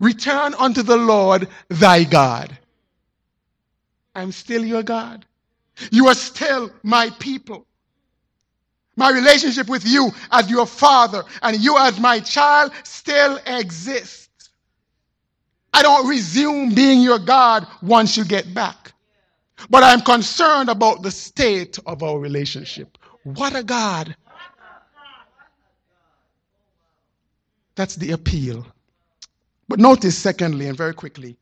Return 0.00 0.54
unto 0.54 0.82
the 0.82 0.96
Lord 0.96 1.48
thy 1.68 2.02
God. 2.04 2.58
I'm 4.14 4.32
still 4.32 4.64
your 4.64 4.82
God. 4.82 5.24
You 5.90 6.08
are 6.08 6.14
still 6.14 6.70
my 6.82 7.10
people. 7.18 7.66
My 8.96 9.10
relationship 9.10 9.68
with 9.68 9.86
you 9.86 10.10
as 10.30 10.50
your 10.50 10.66
father 10.66 11.24
and 11.40 11.56
you 11.58 11.78
as 11.78 11.98
my 11.98 12.20
child 12.20 12.72
still 12.84 13.38
exists. 13.46 14.50
I 15.72 15.82
don't 15.82 16.06
resume 16.06 16.74
being 16.74 17.00
your 17.00 17.18
God 17.18 17.66
once 17.80 18.16
you 18.16 18.24
get 18.24 18.52
back. 18.52 18.92
But 19.70 19.82
I'm 19.82 20.02
concerned 20.02 20.68
about 20.68 21.02
the 21.02 21.10
state 21.10 21.78
of 21.86 22.02
our 22.02 22.18
relationship. 22.18 22.98
What 23.24 23.56
a 23.56 23.62
God. 23.62 24.14
That's 27.74 27.96
the 27.96 28.10
appeal. 28.10 28.66
But 29.68 29.78
notice, 29.78 30.18
secondly, 30.18 30.68
and 30.68 30.76
very 30.76 30.92
quickly, 30.92 31.38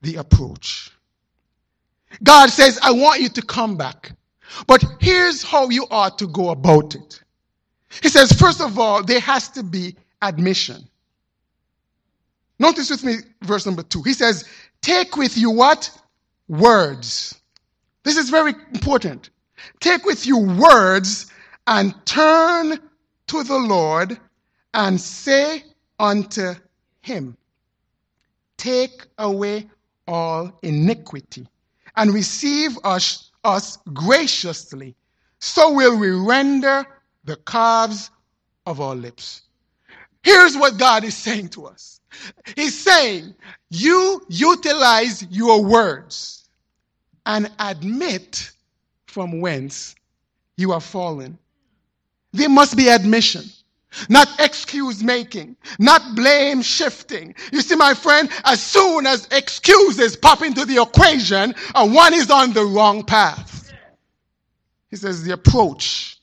the 0.00 0.16
approach. 0.16 0.93
God 2.22 2.50
says, 2.50 2.78
I 2.82 2.92
want 2.92 3.20
you 3.20 3.28
to 3.30 3.42
come 3.42 3.76
back. 3.76 4.12
But 4.66 4.84
here's 5.00 5.42
how 5.42 5.68
you 5.68 5.86
ought 5.90 6.18
to 6.18 6.28
go 6.28 6.50
about 6.50 6.94
it. 6.94 7.20
He 8.02 8.08
says, 8.08 8.32
first 8.32 8.60
of 8.60 8.78
all, 8.78 9.02
there 9.02 9.20
has 9.20 9.48
to 9.50 9.62
be 9.62 9.96
admission. 10.22 10.88
Notice 12.58 12.90
with 12.90 13.04
me 13.04 13.16
verse 13.42 13.66
number 13.66 13.82
two. 13.82 14.02
He 14.02 14.12
says, 14.12 14.44
Take 14.80 15.16
with 15.16 15.36
you 15.36 15.50
what? 15.50 15.90
Words. 16.48 17.40
This 18.04 18.16
is 18.16 18.30
very 18.30 18.54
important. 18.72 19.30
Take 19.80 20.04
with 20.04 20.26
you 20.26 20.38
words 20.38 21.26
and 21.66 21.94
turn 22.04 22.78
to 23.28 23.42
the 23.42 23.58
Lord 23.58 24.18
and 24.74 25.00
say 25.00 25.64
unto 25.98 26.54
him, 27.00 27.36
Take 28.56 29.06
away 29.18 29.68
all 30.06 30.58
iniquity 30.62 31.46
and 31.96 32.12
receive 32.12 32.76
us, 32.84 33.30
us 33.44 33.78
graciously, 33.92 34.94
so 35.38 35.72
will 35.72 35.98
we 35.98 36.10
render 36.10 36.86
the 37.24 37.36
calves 37.36 38.10
of 38.66 38.80
our 38.80 38.94
lips. 38.94 39.42
Here's 40.22 40.56
what 40.56 40.78
God 40.78 41.04
is 41.04 41.16
saying 41.16 41.48
to 41.50 41.66
us. 41.66 42.00
He's 42.56 42.78
saying, 42.78 43.34
you 43.70 44.24
utilize 44.28 45.26
your 45.30 45.62
words 45.62 46.48
and 47.26 47.50
admit 47.58 48.50
from 49.06 49.40
whence 49.40 49.94
you 50.56 50.72
are 50.72 50.80
fallen. 50.80 51.38
There 52.32 52.48
must 52.48 52.76
be 52.76 52.88
admission. 52.88 53.44
Not 54.08 54.28
excuse 54.40 55.02
making, 55.02 55.56
not 55.78 56.14
blame 56.14 56.62
shifting. 56.62 57.34
You 57.52 57.60
see, 57.60 57.76
my 57.76 57.94
friend, 57.94 58.30
as 58.44 58.62
soon 58.62 59.06
as 59.06 59.26
excuses 59.30 60.16
pop 60.16 60.42
into 60.42 60.64
the 60.64 60.82
equation, 60.82 61.54
one 61.74 62.14
is 62.14 62.30
on 62.30 62.52
the 62.52 62.64
wrong 62.64 63.04
path. 63.04 63.72
He 64.90 64.96
says 64.96 65.22
the 65.22 65.32
approach 65.32 66.18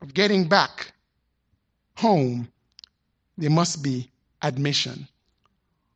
of 0.00 0.12
getting 0.14 0.48
back 0.48 0.92
home, 1.96 2.48
there 3.38 3.50
must 3.50 3.82
be 3.82 4.10
admission. 4.40 5.06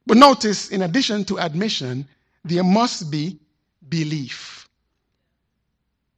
But 0.06 0.16
notice, 0.18 0.70
in 0.70 0.82
addition 0.82 1.24
to 1.24 1.38
admission, 1.38 2.06
there 2.44 2.62
must 2.62 3.10
be 3.10 3.40
belief. 3.88 4.65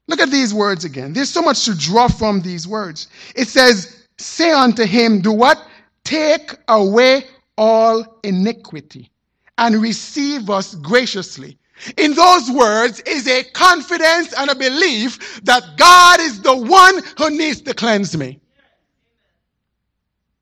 Look 0.09 0.21
at 0.21 0.31
these 0.31 0.53
words 0.53 0.85
again. 0.85 1.13
There's 1.13 1.31
so 1.31 1.43
much 1.43 1.65
to 1.67 1.75
draw 1.75 2.09
from 2.09 2.41
these 2.41 2.67
words. 2.67 3.09
It 3.37 3.47
says, 3.47 4.07
Say 4.17 4.51
unto 4.51 4.85
him, 4.85 5.21
Do 5.21 5.33
what? 5.33 5.63
Take 6.03 6.55
away 6.67 7.25
all 7.57 8.19
iniquity 8.25 9.11
and 9.59 9.81
receive 9.81 10.49
us 10.49 10.75
graciously. 10.77 11.59
In 11.97 12.15
those 12.15 12.51
words 12.51 13.01
is 13.01 13.29
a 13.29 13.45
confidence 13.45 14.33
and 14.33 14.51
a 14.51 14.55
belief 14.55 15.41
that 15.45 15.77
God 15.77 16.21
is 16.21 16.41
the 16.41 16.57
one 16.57 17.03
who 17.19 17.31
needs 17.31 17.61
to 17.63 17.75
cleanse 17.75 18.17
me. 18.17 18.41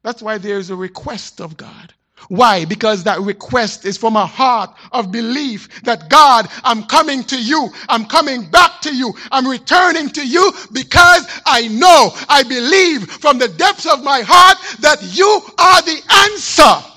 That's 0.02 0.22
why 0.22 0.38
there's 0.38 0.70
a 0.70 0.76
request 0.76 1.40
of 1.40 1.56
God. 1.56 1.92
Why? 2.28 2.64
Because 2.64 3.04
that 3.04 3.20
request 3.20 3.84
is 3.84 3.96
from 3.96 4.16
a 4.16 4.26
heart 4.26 4.70
of 4.92 5.12
belief 5.12 5.82
that 5.82 6.08
God, 6.08 6.48
I'm 6.64 6.84
coming 6.84 7.22
to 7.24 7.40
you. 7.40 7.70
I'm 7.88 8.06
coming 8.06 8.50
back 8.50 8.80
to 8.82 8.94
you. 8.94 9.14
I'm 9.30 9.46
returning 9.46 10.08
to 10.10 10.26
you 10.26 10.52
because 10.72 11.26
I 11.44 11.68
know, 11.68 12.10
I 12.28 12.42
believe 12.42 13.10
from 13.10 13.38
the 13.38 13.48
depths 13.48 13.86
of 13.86 14.02
my 14.02 14.22
heart 14.22 14.58
that 14.80 15.02
you 15.16 15.40
are 15.58 15.82
the 15.82 16.00
answer. 16.32 16.92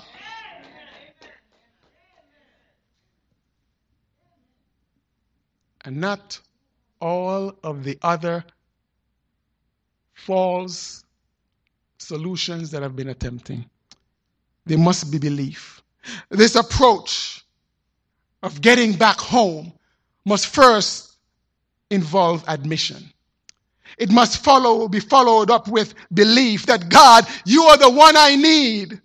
And 5.85 5.97
not 5.97 6.39
all 7.01 7.55
of 7.63 7.83
the 7.83 7.97
other 8.01 8.43
false 10.13 11.03
solutions 11.97 12.71
that 12.71 12.83
I've 12.83 12.95
been 12.95 13.09
attempting. 13.09 13.69
There 14.65 14.77
must 14.77 15.11
be 15.11 15.17
belief. 15.17 15.81
This 16.29 16.55
approach 16.55 17.43
of 18.43 18.61
getting 18.61 18.93
back 18.93 19.17
home 19.19 19.73
must 20.25 20.47
first 20.47 21.17
involve 21.89 22.43
admission. 22.47 23.11
It 23.97 24.11
must 24.11 24.43
follow, 24.43 24.87
be 24.87 24.99
followed 24.99 25.49
up 25.51 25.67
with 25.67 25.93
belief 26.13 26.65
that 26.67 26.89
God, 26.89 27.25
you 27.45 27.63
are 27.63 27.77
the 27.77 27.89
one 27.89 28.15
I 28.15 28.35
need. 28.35 29.01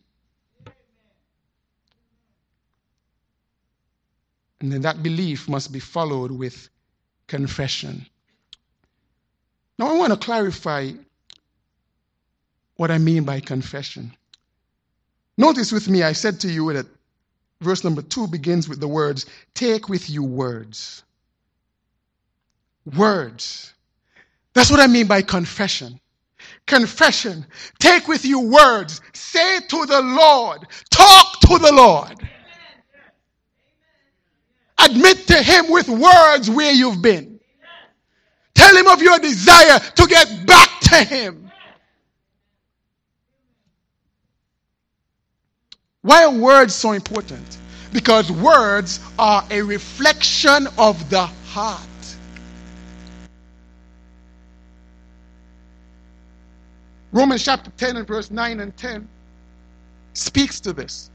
And 4.60 4.72
then 4.72 4.82
that 4.82 5.02
belief 5.02 5.48
must 5.48 5.72
be 5.72 5.80
followed 5.80 6.30
with 6.30 6.68
confession. 7.26 8.06
Now, 9.78 9.88
I 9.88 9.98
want 9.98 10.12
to 10.12 10.18
clarify 10.18 10.92
what 12.76 12.90
I 12.90 12.98
mean 12.98 13.24
by 13.24 13.40
confession. 13.40 14.12
Notice 15.36 15.72
with 15.72 15.88
me, 15.88 16.02
I 16.02 16.12
said 16.12 16.40
to 16.40 16.48
you 16.48 16.72
that 16.72 16.86
verse 17.60 17.82
number 17.82 18.02
two 18.02 18.26
begins 18.28 18.68
with 18.68 18.80
the 18.80 18.88
words, 18.88 19.26
Take 19.54 19.88
with 19.88 20.08
you 20.08 20.22
words. 20.22 21.02
Words. 22.96 23.74
That's 24.52 24.70
what 24.70 24.80
I 24.80 24.86
mean 24.86 25.06
by 25.06 25.22
confession. 25.22 25.98
Confession. 26.66 27.44
Take 27.78 28.06
with 28.08 28.24
you 28.24 28.40
words. 28.40 29.00
Say 29.12 29.60
to 29.60 29.86
the 29.86 30.00
Lord. 30.02 30.66
Talk 30.90 31.40
to 31.40 31.58
the 31.58 31.72
Lord. 31.72 32.28
Admit 34.78 35.26
to 35.28 35.42
Him 35.42 35.70
with 35.70 35.88
words 35.88 36.50
where 36.50 36.72
you've 36.72 37.02
been. 37.02 37.40
Tell 38.54 38.76
Him 38.76 38.86
of 38.86 39.02
your 39.02 39.18
desire 39.18 39.78
to 39.78 40.06
get 40.06 40.46
back 40.46 40.68
to 40.82 40.96
Him. 40.96 41.43
Why 46.04 46.24
are 46.24 46.30
words 46.30 46.74
so 46.74 46.92
important? 46.92 47.56
Because 47.90 48.30
words 48.30 49.00
are 49.18 49.42
a 49.50 49.62
reflection 49.62 50.68
of 50.76 51.08
the 51.08 51.24
heart. 51.46 51.80
Romans 57.10 57.42
chapter 57.42 57.70
10 57.78 57.96
and 57.96 58.06
verse 58.06 58.30
9 58.30 58.60
and 58.60 58.76
10 58.76 59.08
speaks 60.12 60.60
to 60.60 60.74
this. 60.74 61.10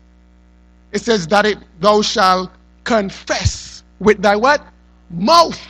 It 0.91 1.03
says 1.03 1.27
that 1.27 1.45
it, 1.45 1.59
thou 1.79 2.01
shalt 2.01 2.49
confess 2.83 3.83
with 3.99 4.23
thy 4.23 4.35
what? 4.35 4.65
Mouth 5.11 5.61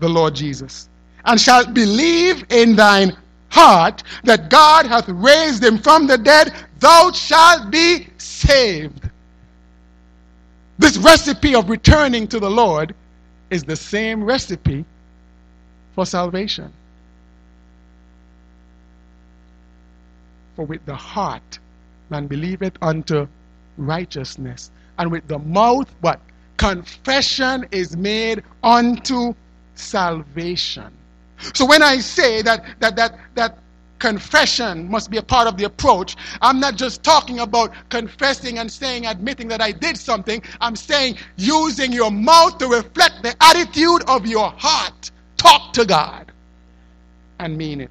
the 0.00 0.08
Lord 0.08 0.34
Jesus. 0.34 0.88
And 1.24 1.40
shalt 1.40 1.72
believe 1.72 2.44
in 2.50 2.74
thine 2.74 3.16
heart 3.50 4.02
that 4.24 4.50
God 4.50 4.86
hath 4.86 5.08
raised 5.08 5.62
him 5.62 5.78
from 5.78 6.06
the 6.06 6.18
dead, 6.18 6.52
thou 6.78 7.10
shalt 7.12 7.70
be 7.70 8.08
saved. 8.18 9.10
This 10.78 10.96
recipe 10.98 11.54
of 11.54 11.70
returning 11.70 12.28
to 12.28 12.40
the 12.40 12.50
Lord 12.50 12.94
is 13.50 13.64
the 13.64 13.76
same 13.76 14.22
recipe 14.22 14.84
for 15.94 16.04
salvation. 16.04 16.72
For 20.54 20.64
with 20.64 20.84
the 20.86 20.94
heart 20.94 21.58
man 22.10 22.26
believeth 22.26 22.74
unto 22.82 23.26
righteousness, 23.76 24.70
and 24.98 25.10
with 25.10 25.26
the 25.28 25.38
mouth, 25.38 25.90
what? 26.00 26.20
Confession 26.56 27.66
is 27.70 27.96
made 27.96 28.42
unto 28.62 29.34
salvation. 29.74 30.90
So 31.54 31.66
when 31.66 31.82
I 31.82 31.98
say 31.98 32.40
that 32.42 32.64
that 32.80 32.96
that 32.96 33.18
that 33.34 33.58
confession 33.98 34.90
must 34.90 35.10
be 35.10 35.16
a 35.16 35.22
part 35.22 35.48
of 35.48 35.56
the 35.56 35.64
approach, 35.64 36.16
I'm 36.40 36.60
not 36.60 36.76
just 36.76 37.02
talking 37.02 37.40
about 37.40 37.72
confessing 37.88 38.58
and 38.58 38.70
saying, 38.70 39.06
admitting 39.06 39.48
that 39.48 39.60
I 39.60 39.72
did 39.72 39.96
something. 39.96 40.42
I'm 40.60 40.76
saying 40.76 41.18
using 41.36 41.92
your 41.92 42.10
mouth 42.10 42.58
to 42.58 42.68
reflect 42.68 43.22
the 43.22 43.34
attitude 43.42 44.02
of 44.08 44.26
your 44.26 44.50
heart. 44.56 45.10
Talk 45.36 45.72
to 45.74 45.84
God 45.84 46.32
and 47.38 47.56
mean 47.56 47.80
it. 47.80 47.90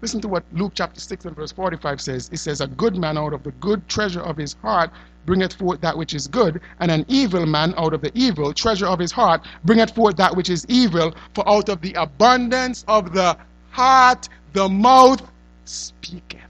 Listen 0.00 0.20
to 0.20 0.28
what 0.28 0.44
Luke 0.52 0.72
chapter 0.74 1.00
6 1.00 1.24
and 1.24 1.34
verse 1.34 1.52
45 1.52 1.98
says. 1.98 2.28
It 2.30 2.36
says, 2.36 2.60
A 2.60 2.66
good 2.66 2.96
man 2.96 3.16
out 3.16 3.32
of 3.32 3.42
the 3.42 3.52
good 3.52 3.88
treasure 3.88 4.20
of 4.20 4.36
his 4.36 4.54
heart 4.60 4.90
bringeth 5.26 5.54
forth 5.54 5.80
that 5.80 5.96
which 5.96 6.14
is 6.14 6.26
good, 6.26 6.60
and 6.80 6.90
an 6.90 7.04
evil 7.08 7.46
man 7.46 7.74
out 7.76 7.94
of 7.94 8.00
the 8.00 8.12
evil 8.14 8.52
treasure 8.52 8.86
of 8.86 8.98
his 8.98 9.12
heart 9.12 9.46
bringeth 9.64 9.94
forth 9.94 10.16
that 10.16 10.34
which 10.36 10.50
is 10.50 10.64
evil, 10.68 11.14
for 11.34 11.48
out 11.48 11.68
of 11.68 11.80
the 11.80 11.92
abundance 11.94 12.84
of 12.88 13.12
the 13.12 13.36
heart 13.70 14.28
the 14.52 14.68
mouth 14.68 15.22
speaketh. 15.64 16.40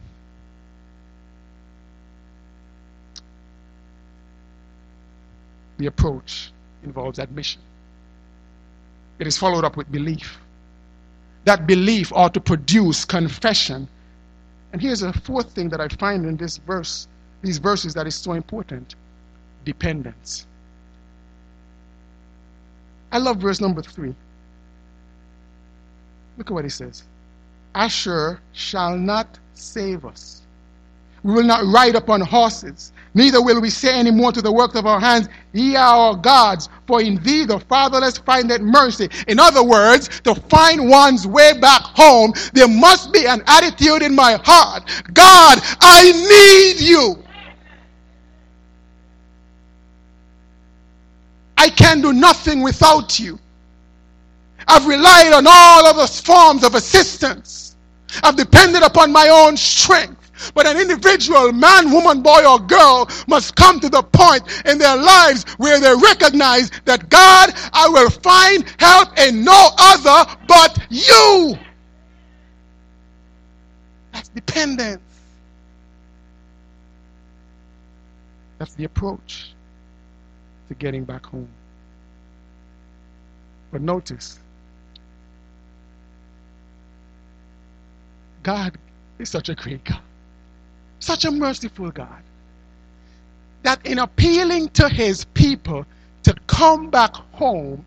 The 5.79 5.87
approach 5.87 6.53
involves 6.85 7.19
admission. 7.19 7.61
It 9.19 9.27
is 9.27 9.37
followed 9.37 9.65
up 9.65 9.77
with 9.77 9.91
belief 9.91 10.39
that 11.45 11.67
belief 11.67 12.13
ought 12.13 12.35
to 12.35 12.41
produce 12.41 13.05
confession. 13.05 13.89
And 14.73 14.81
here's 14.81 15.03
a 15.03 15.13
fourth 15.13 15.53
thing 15.53 15.69
that 15.71 15.81
I 15.81 15.89
find 15.89 16.27
in 16.27 16.37
this 16.37 16.57
verse, 16.57 17.07
these 17.45 17.59
verses 17.59 17.95
that 17.95 18.07
is 18.07 18.15
so 18.15 18.33
important 18.33 18.97
dependence. 19.65 20.47
I 23.13 23.19
love 23.19 23.37
verse 23.37 23.61
number 23.61 23.83
three. 23.83 24.15
Look 26.37 26.51
at 26.51 26.55
what 26.55 26.65
he 26.65 26.71
says. 26.71 27.05
Asshur 27.75 28.39
shall 28.53 28.97
not 28.97 29.39
save 29.55 30.05
us. 30.05 30.43
We 31.23 31.33
will 31.33 31.45
not 31.45 31.65
ride 31.65 31.95
upon 31.95 32.21
horses, 32.21 32.93
neither 33.15 33.41
will 33.41 33.61
we 33.61 33.71
say 33.71 33.99
any 33.99 34.11
more 34.11 34.31
to 34.33 34.43
the 34.43 34.53
work 34.53 34.75
of 34.75 34.85
our 34.85 35.01
hands, 35.01 35.29
Ye 35.55 35.75
are 35.75 35.97
our 35.97 36.17
gods, 36.17 36.69
for 36.87 37.01
in 37.01 37.17
thee 37.23 37.47
the 37.47 37.61
fatherless 37.61 38.19
findeth 38.19 38.61
mercy. 38.61 39.09
In 39.27 39.41
other 39.41 39.63
words, 39.65 40.21
to 40.25 40.35
find 40.35 40.91
one's 40.91 41.27
way 41.27 41.59
back 41.59 41.81
home, 41.81 42.35
there 42.53 42.69
must 42.69 43.11
be 43.13 43.27
an 43.27 43.43
attitude 43.47 44.03
in 44.03 44.15
my 44.15 44.39
heart 44.45 44.91
God, 45.15 45.61
I 45.81 46.13
need 46.13 46.87
you. 46.87 47.24
I 51.65 51.71
can 51.71 52.03
do 52.03 52.13
nothing 52.13 52.61
without 52.61 53.19
you. 53.19 53.39
I've 54.69 54.87
relied 54.87 55.33
on 55.33 55.47
all 55.47 55.87
of 55.87 55.97
other 55.97 56.07
forms 56.07 56.63
of 56.63 56.75
assistance. 56.75 57.77
I've 58.23 58.37
depended 58.37 58.83
upon 58.83 59.11
my 59.11 59.31
own 59.31 59.57
strength. 59.57 60.21
But 60.53 60.67
an 60.67 60.79
individual, 60.79 61.53
man, 61.53 61.91
woman, 61.91 62.21
boy, 62.21 62.47
or 62.47 62.59
girl, 62.59 63.09
must 63.29 63.57
come 63.57 63.81
to 63.81 63.89
the 63.89 64.03
point 64.03 64.43
in 64.67 64.77
their 64.77 64.95
lives 64.95 65.45
where 65.57 65.81
they 65.81 65.95
recognize 65.95 66.71
that 66.85 67.09
God, 67.09 67.55
I 67.73 67.89
will 67.89 68.11
find 68.11 68.63
help 68.79 69.19
in 69.19 69.43
no 69.43 69.71
other 69.79 70.37
but 70.47 70.79
you. 70.91 71.59
That's 74.13 74.29
dependence. 74.29 75.01
That's 78.59 78.75
the 78.75 78.85
approach 78.85 79.54
to 80.69 80.75
getting 80.75 81.05
back 81.05 81.27
home. 81.27 81.49
But 83.73 83.83
notice, 83.83 84.39
God 88.43 88.77
is 89.19 89.29
such 89.29 89.49
a 89.49 89.55
great 89.55 89.85
God. 89.85 90.01
Such 91.01 91.25
a 91.25 91.31
merciful 91.31 91.91
God. 91.91 92.23
That 93.63 93.85
in 93.87 93.99
appealing 93.99 94.69
to 94.71 94.89
his 94.89 95.25
people 95.25 95.85
to 96.23 96.35
come 96.47 96.91
back 96.91 97.15
home, 97.33 97.85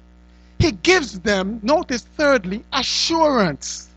he 0.59 0.71
gives 0.71 1.19
them, 1.19 1.59
notice 1.63 2.01
thirdly, 2.17 2.63
assurance. 2.73 3.89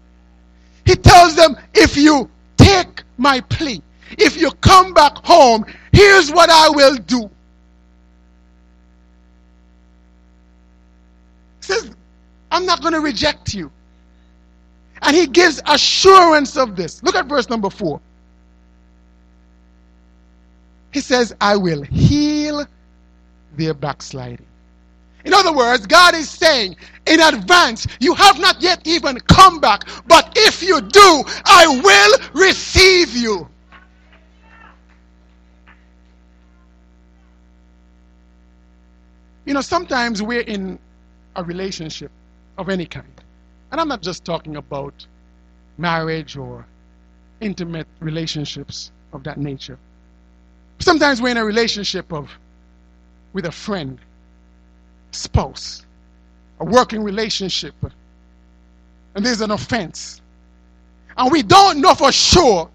He 0.84 0.94
tells 0.94 1.34
them, 1.36 1.56
if 1.74 1.96
you 1.96 2.28
take 2.56 3.02
my 3.16 3.40
plea, 3.40 3.82
if 4.12 4.36
you 4.40 4.50
come 4.60 4.92
back 4.92 5.16
home, 5.24 5.64
here's 5.92 6.30
what 6.30 6.50
I 6.50 6.68
will 6.68 6.96
do. 6.96 7.30
Says, 11.70 11.90
I'm 12.50 12.66
not 12.66 12.80
going 12.82 12.94
to 12.94 13.00
reject 13.00 13.54
you. 13.54 13.70
And 15.02 15.16
he 15.16 15.26
gives 15.26 15.62
assurance 15.66 16.56
of 16.56 16.76
this. 16.76 17.02
Look 17.02 17.14
at 17.14 17.26
verse 17.26 17.48
number 17.48 17.70
four. 17.70 18.00
He 20.92 21.00
says, 21.00 21.34
I 21.40 21.56
will 21.56 21.82
heal 21.82 22.66
their 23.56 23.74
backsliding. 23.74 24.46
In 25.24 25.34
other 25.34 25.52
words, 25.52 25.86
God 25.86 26.14
is 26.14 26.28
saying 26.28 26.76
in 27.06 27.20
advance, 27.20 27.86
you 28.00 28.14
have 28.14 28.38
not 28.40 28.60
yet 28.60 28.86
even 28.86 29.18
come 29.20 29.60
back, 29.60 29.86
but 30.06 30.32
if 30.36 30.62
you 30.62 30.80
do, 30.80 31.24
I 31.44 31.80
will 31.82 32.40
receive 32.40 33.14
you. 33.14 33.48
You 39.44 39.54
know, 39.54 39.60
sometimes 39.60 40.22
we're 40.22 40.42
in 40.42 40.78
a 41.36 41.44
relationship 41.44 42.10
of 42.58 42.68
any 42.68 42.86
kind. 42.86 43.20
And 43.70 43.80
I'm 43.80 43.88
not 43.88 44.02
just 44.02 44.24
talking 44.24 44.56
about 44.56 45.06
marriage 45.78 46.36
or 46.36 46.66
intimate 47.40 47.86
relationships 48.00 48.90
of 49.12 49.22
that 49.24 49.38
nature. 49.38 49.78
Sometimes 50.78 51.20
we're 51.20 51.30
in 51.30 51.36
a 51.36 51.44
relationship 51.44 52.12
of 52.12 52.30
with 53.32 53.46
a 53.46 53.52
friend, 53.52 53.98
spouse, 55.12 55.86
a 56.58 56.64
working 56.64 57.02
relationship, 57.02 57.74
and 59.14 59.24
there's 59.24 59.40
an 59.40 59.50
offense. 59.50 60.20
And 61.16 61.30
we 61.30 61.42
don't 61.42 61.80
know 61.80 61.94
for 61.94 62.12
sure 62.12 62.70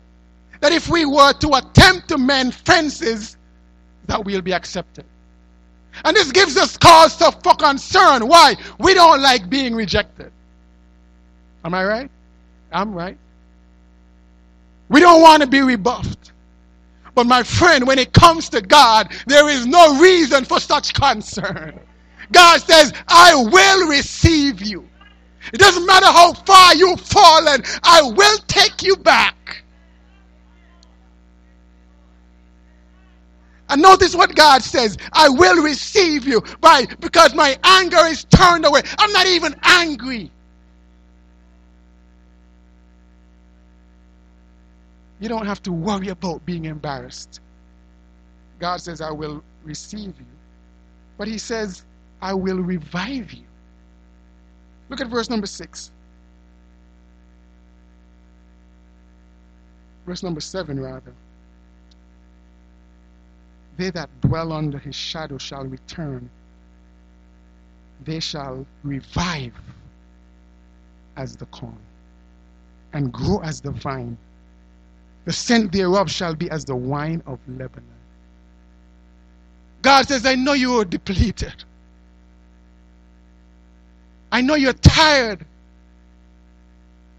that 0.61 0.71
if 0.71 0.89
we 0.89 1.05
were 1.05 1.33
to 1.33 1.49
attempt 1.55 2.09
to 2.09 2.17
mend 2.17 2.53
fences, 2.53 3.37
that 4.07 4.23
we'll 4.23 4.41
be 4.41 4.53
accepted. 4.53 5.05
And 6.03 6.15
this 6.15 6.31
gives 6.31 6.57
us 6.57 6.77
cause 6.77 7.15
to 7.17 7.31
for 7.43 7.55
concern. 7.55 8.27
Why? 8.27 8.55
We 8.79 8.93
don't 8.93 9.21
like 9.21 9.49
being 9.49 9.73
rejected. 9.75 10.31
Am 11.63 11.73
I 11.73 11.85
right? 11.85 12.11
I'm 12.71 12.93
right. 12.93 13.17
We 14.89 14.99
don't 14.99 15.21
want 15.21 15.41
to 15.41 15.47
be 15.47 15.61
rebuffed. 15.61 16.31
But 17.15 17.25
my 17.27 17.43
friend, 17.43 17.87
when 17.87 17.97
it 17.97 18.11
comes 18.13 18.49
to 18.49 18.61
God, 18.61 19.11
there 19.25 19.49
is 19.49 19.65
no 19.65 19.99
reason 19.99 20.43
for 20.43 20.59
such 20.59 20.93
concern. 20.93 21.79
God 22.31 22.61
says, 22.61 22.91
I 23.07 23.33
will 23.35 23.87
receive 23.87 24.61
you. 24.61 24.87
It 25.53 25.59
doesn't 25.59 25.85
matter 25.85 26.07
how 26.07 26.33
far 26.33 26.75
you've 26.75 27.01
fallen, 27.01 27.63
I 27.83 28.01
will 28.01 28.37
take 28.47 28.83
you 28.83 28.95
back. 28.97 29.63
And 33.69 33.81
notice 33.81 34.15
what 34.15 34.35
God 34.35 34.63
says 34.63 34.97
I 35.13 35.29
will 35.29 35.63
receive 35.63 36.27
you 36.27 36.41
by 36.61 36.85
because 36.99 37.33
my 37.33 37.57
anger 37.63 38.05
is 38.07 38.25
turned 38.25 38.65
away. 38.65 38.81
I'm 38.99 39.11
not 39.11 39.27
even 39.27 39.55
angry. 39.63 40.31
You 45.19 45.29
don't 45.29 45.45
have 45.45 45.63
to 45.63 45.71
worry 45.71 46.09
about 46.09 46.45
being 46.45 46.65
embarrassed. 46.65 47.39
God 48.59 48.77
says, 48.81 49.01
I 49.01 49.11
will 49.11 49.43
receive 49.63 50.15
you. 50.19 50.25
But 51.17 51.27
He 51.27 51.37
says, 51.37 51.85
I 52.21 52.33
will 52.33 52.59
revive 52.59 53.33
you. 53.33 53.45
Look 54.89 55.01
at 55.01 55.07
verse 55.07 55.29
number 55.29 55.47
six. 55.47 55.91
Verse 60.05 60.23
number 60.23 60.41
seven, 60.41 60.79
rather. 60.79 61.13
They 63.77 63.89
that 63.91 64.09
dwell 64.21 64.53
under 64.53 64.79
his 64.79 64.95
shadow 64.95 65.37
shall 65.37 65.65
return. 65.65 66.29
They 68.05 68.19
shall 68.19 68.65
revive 68.83 69.53
as 71.17 71.35
the 71.35 71.45
corn 71.47 71.77
and 72.93 73.11
grow 73.11 73.39
as 73.41 73.61
the 73.61 73.71
vine. 73.71 74.17
The 75.25 75.33
scent 75.33 75.71
thereof 75.71 76.09
shall 76.11 76.35
be 76.35 76.49
as 76.51 76.65
the 76.65 76.75
wine 76.75 77.21
of 77.25 77.39
Lebanon. 77.47 77.83
God 79.81 80.07
says, 80.07 80.25
I 80.25 80.35
know 80.35 80.53
you 80.53 80.79
are 80.79 80.85
depleted. 80.85 81.63
I 84.31 84.41
know 84.41 84.55
you're 84.55 84.73
tired. 84.73 85.45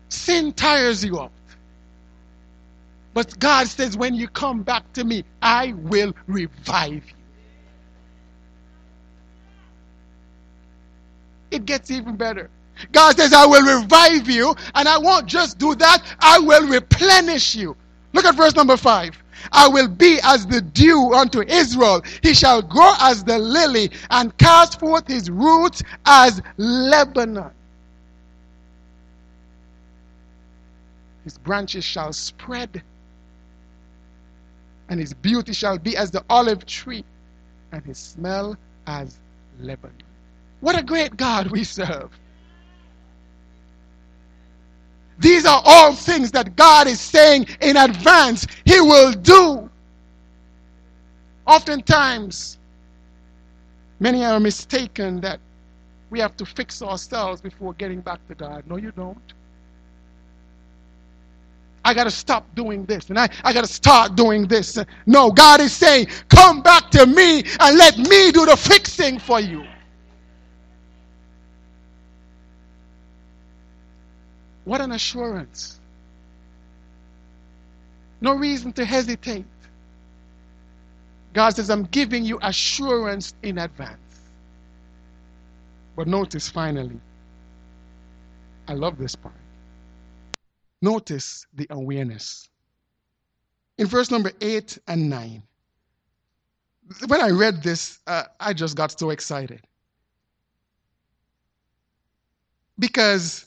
Sin 0.09 0.53
tires 0.53 1.05
you 1.05 1.21
out. 1.21 1.33
But 3.17 3.39
God 3.39 3.67
says, 3.67 3.97
when 3.97 4.15
you 4.15 4.29
come 4.29 4.63
back 4.63 4.93
to 4.93 5.03
me, 5.03 5.25
I 5.41 5.73
will 5.73 6.15
revive 6.27 7.03
you. 7.07 7.15
It 11.51 11.65
gets 11.65 11.91
even 11.91 12.17
better. 12.17 12.51
God 12.93 13.17
says, 13.17 13.33
I 13.33 13.47
will 13.47 13.81
revive 13.81 14.29
you, 14.29 14.55
and 14.75 14.87
I 14.87 14.99
won't 14.99 15.25
just 15.25 15.57
do 15.57 15.75
that, 15.77 16.03
I 16.21 16.39
will 16.41 16.69
replenish 16.69 17.55
you. 17.55 17.75
Look 18.13 18.27
at 18.27 18.35
verse 18.35 18.55
number 18.55 18.77
five. 18.77 19.17
I 19.51 19.67
will 19.67 19.89
be 19.89 20.19
as 20.23 20.47
the 20.47 20.61
dew 20.61 21.15
unto 21.15 21.41
Israel. 21.41 22.03
He 22.23 22.35
shall 22.35 22.61
grow 22.61 22.93
as 23.01 23.25
the 23.25 23.39
lily 23.39 23.93
and 24.11 24.37
cast 24.37 24.79
forth 24.79 25.09
his 25.09 25.31
roots 25.31 25.83
as 26.05 26.43
Lebanon. 26.59 27.51
His 31.25 31.39
branches 31.39 31.83
shall 31.83 32.13
spread 32.13 32.83
and 34.89 35.01
his 35.01 35.15
beauty 35.15 35.53
shall 35.53 35.79
be 35.79 35.97
as 35.97 36.11
the 36.11 36.25
olive 36.31 36.67
tree, 36.67 37.05
and 37.73 37.85
his 37.85 37.99
smell 37.99 38.57
as 38.87 39.19
Lebanon. 39.61 39.97
What 40.61 40.79
a 40.79 40.83
great 40.83 41.17
God 41.17 41.49
we 41.51 41.65
serve! 41.65 42.11
These 45.19 45.47
are 45.47 45.63
all 45.65 45.95
things 45.95 46.31
that 46.33 46.57
God 46.57 46.87
is 46.87 47.01
saying 47.01 47.47
in 47.61 47.77
advance 47.77 48.47
He 48.65 48.81
will 48.81 49.13
do. 49.13 49.71
Oftentimes, 51.47 52.59
many 54.01 54.25
are 54.25 54.41
mistaken 54.41 55.21
that 55.21 55.41
we 56.11 56.21
have 56.21 56.37
to 56.37 56.47
fix 56.47 56.83
ourselves 56.83 57.41
before 57.41 57.73
getting 57.75 58.01
back 58.01 58.27
to 58.29 58.35
God. 58.35 58.65
No, 58.67 58.77
you 58.77 58.93
don't. 58.93 59.33
I 61.87 61.95
got 61.95 62.05
to 62.05 62.11
stop 62.11 62.53
doing 62.57 62.85
this 62.85 63.11
and 63.11 63.19
I, 63.19 63.29
I 63.45 63.53
got 63.53 63.65
to 63.65 63.73
start 63.73 64.17
doing 64.17 64.49
this. 64.49 64.77
No, 65.07 65.31
God 65.31 65.61
is 65.61 65.73
saying, 65.73 66.09
come 66.29 66.61
back 66.61 66.91
to 66.91 67.07
me 67.07 67.45
and 67.61 67.79
let 67.79 67.97
me 67.97 68.33
do 68.33 68.45
the 68.45 68.57
fixing 68.57 69.21
for 69.21 69.39
you. 69.39 69.65
What 74.65 74.81
an 74.81 74.91
assurance. 74.91 75.79
No 78.21 78.35
reason 78.35 78.73
to 78.73 78.85
hesitate. 78.85 79.45
God 81.35 81.51
says, 81.51 81.71
I'm 81.71 81.85
giving 81.85 82.25
you 82.25 82.41
assurance 82.43 83.35
in 83.45 83.59
advance. 83.59 84.01
But 85.95 86.09
notice 86.09 86.49
finally, 86.49 86.99
I 88.67 88.75
love 88.75 88.99
this 88.99 89.15
part. 89.15 89.35
Notice 90.83 91.47
the 91.55 91.67
awareness. 91.71 92.49
In 93.79 93.87
verse 93.87 94.11
number 94.11 94.33
8 94.41 94.79
and 94.89 95.11
9, 95.11 95.43
when 97.09 97.21
I 97.21 97.31
read 97.31 97.63
this, 97.63 97.99
uh, 98.07 98.25
I 98.41 98.53
just 98.53 98.77
got 98.77 98.99
so 98.99 99.11
excited. 99.11 99.61
Because 102.79 103.47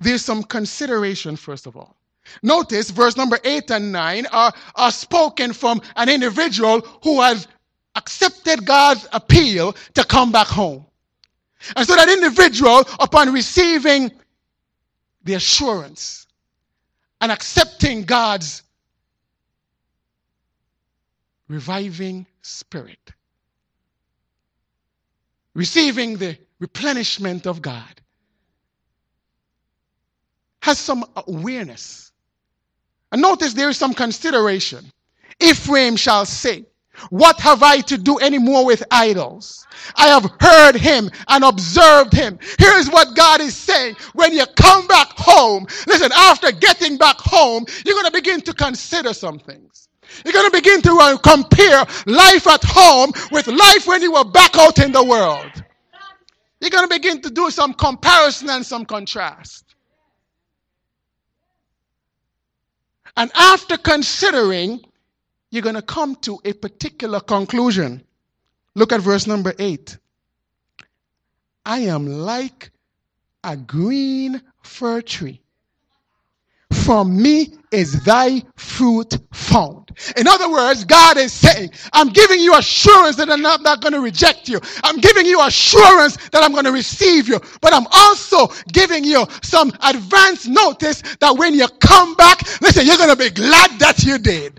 there's 0.00 0.24
some 0.24 0.42
consideration, 0.42 1.36
first 1.36 1.66
of 1.66 1.76
all. 1.76 1.96
Notice 2.42 2.90
verse 2.90 3.16
number 3.16 3.38
8 3.44 3.70
and 3.70 3.92
9 3.92 4.26
are, 4.26 4.52
are 4.76 4.90
spoken 4.90 5.52
from 5.52 5.82
an 5.96 6.08
individual 6.08 6.80
who 7.02 7.20
has 7.20 7.48
accepted 7.96 8.64
God's 8.64 9.06
appeal 9.12 9.74
to 9.94 10.04
come 10.04 10.32
back 10.32 10.46
home. 10.46 10.86
And 11.76 11.86
so 11.86 11.94
that 11.94 12.08
individual, 12.08 12.80
upon 13.00 13.32
receiving 13.32 14.10
the 15.24 15.34
assurance 15.34 16.26
and 17.20 17.30
accepting 17.30 18.04
God's 18.04 18.62
reviving 21.48 22.26
spirit, 22.40 23.12
receiving 25.54 26.16
the 26.16 26.36
replenishment 26.58 27.46
of 27.46 27.62
God, 27.62 28.00
has 30.62 30.78
some 30.78 31.04
awareness. 31.16 32.12
And 33.10 33.20
notice 33.20 33.52
there 33.52 33.68
is 33.68 33.76
some 33.76 33.94
consideration. 33.94 34.90
Ephraim 35.40 35.96
shall 35.96 36.24
say, 36.24 36.64
what 37.10 37.40
have 37.40 37.62
I 37.62 37.80
to 37.80 37.98
do 37.98 38.18
anymore 38.20 38.64
with 38.66 38.82
idols? 38.90 39.66
I 39.96 40.08
have 40.08 40.30
heard 40.40 40.76
him 40.76 41.10
and 41.28 41.44
observed 41.44 42.12
him. 42.12 42.38
Here 42.58 42.76
is 42.76 42.90
what 42.90 43.16
God 43.16 43.40
is 43.40 43.56
saying. 43.56 43.96
When 44.14 44.32
you 44.32 44.44
come 44.56 44.86
back 44.86 45.08
home, 45.16 45.66
listen, 45.86 46.10
after 46.14 46.52
getting 46.52 46.98
back 46.98 47.16
home, 47.18 47.64
you're 47.84 47.94
going 47.94 48.06
to 48.06 48.12
begin 48.12 48.40
to 48.42 48.54
consider 48.54 49.14
some 49.14 49.38
things. 49.38 49.88
You're 50.24 50.34
going 50.34 50.50
to 50.50 50.56
begin 50.56 50.82
to 50.82 50.98
uh, 51.00 51.16
compare 51.16 51.86
life 52.06 52.46
at 52.46 52.62
home 52.62 53.12
with 53.30 53.46
life 53.46 53.86
when 53.86 54.02
you 54.02 54.12
were 54.12 54.24
back 54.24 54.56
out 54.56 54.78
in 54.78 54.92
the 54.92 55.02
world. 55.02 55.50
You're 56.60 56.70
going 56.70 56.88
to 56.88 56.94
begin 56.94 57.20
to 57.22 57.30
do 57.30 57.50
some 57.50 57.72
comparison 57.74 58.50
and 58.50 58.64
some 58.64 58.84
contrast. 58.84 59.74
And 63.16 63.30
after 63.34 63.76
considering 63.76 64.80
you're 65.52 65.62
going 65.62 65.76
to 65.76 65.82
come 65.82 66.16
to 66.16 66.40
a 66.46 66.54
particular 66.54 67.20
conclusion. 67.20 68.02
Look 68.74 68.90
at 68.90 69.02
verse 69.02 69.26
number 69.26 69.52
8. 69.58 69.98
I 71.66 71.80
am 71.80 72.06
like 72.06 72.70
a 73.44 73.56
green 73.56 74.40
fir 74.62 75.02
tree. 75.02 75.42
From 76.72 77.22
me 77.22 77.52
is 77.70 78.02
thy 78.02 78.42
fruit 78.56 79.18
found. 79.34 79.90
In 80.16 80.26
other 80.26 80.50
words, 80.50 80.84
God 80.84 81.18
is 81.18 81.34
saying, 81.34 81.70
I'm 81.92 82.08
giving 82.08 82.40
you 82.40 82.56
assurance 82.56 83.16
that 83.16 83.30
I'm 83.30 83.42
not, 83.42 83.60
not 83.60 83.82
going 83.82 83.92
to 83.92 84.00
reject 84.00 84.48
you. 84.48 84.58
I'm 84.82 84.96
giving 84.98 85.26
you 85.26 85.46
assurance 85.46 86.16
that 86.30 86.42
I'm 86.42 86.52
going 86.52 86.64
to 86.64 86.72
receive 86.72 87.28
you. 87.28 87.38
But 87.60 87.74
I'm 87.74 87.86
also 87.92 88.48
giving 88.72 89.04
you 89.04 89.26
some 89.42 89.70
advance 89.82 90.46
notice 90.48 91.02
that 91.20 91.36
when 91.36 91.52
you 91.52 91.68
come 91.80 92.14
back, 92.14 92.40
listen, 92.62 92.86
you're 92.86 92.96
going 92.96 93.10
to 93.10 93.16
be 93.16 93.30
glad 93.30 93.78
that 93.78 94.02
you 94.02 94.16
did. 94.16 94.58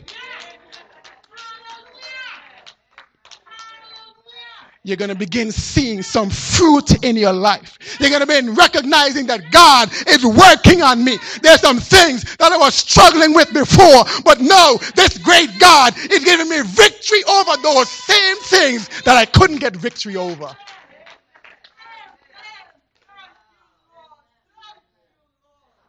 You're 4.83 4.97
going 4.97 5.09
to 5.09 5.15
begin 5.15 5.51
seeing 5.51 6.01
some 6.01 6.29
fruit 6.29 7.03
in 7.05 7.15
your 7.15 7.31
life. 7.31 7.77
You're 7.99 8.09
going 8.09 8.21
to 8.21 8.27
begin 8.27 8.53
recognizing 8.53 9.25
that 9.27 9.49
God 9.49 9.89
is 10.07 10.25
working 10.25 10.81
on 10.81 11.03
me. 11.03 11.17
There's 11.41 11.61
some 11.61 11.79
things 11.79 12.35
that 12.37 12.51
I 12.51 12.57
was 12.57 12.75
struggling 12.75 13.33
with 13.33 13.53
before, 13.53 14.03
but 14.25 14.41
no, 14.41 14.77
this 14.95 15.17
great 15.17 15.57
God 15.57 15.93
is 15.97 16.25
giving 16.25 16.49
me 16.49 16.61
victory 16.63 17.23
over 17.29 17.55
those 17.61 17.89
same 17.89 18.37
things 18.37 18.89
that 19.03 19.15
I 19.15 19.25
couldn't 19.25 19.59
get 19.59 19.75
victory 19.75 20.17
over. 20.17 20.53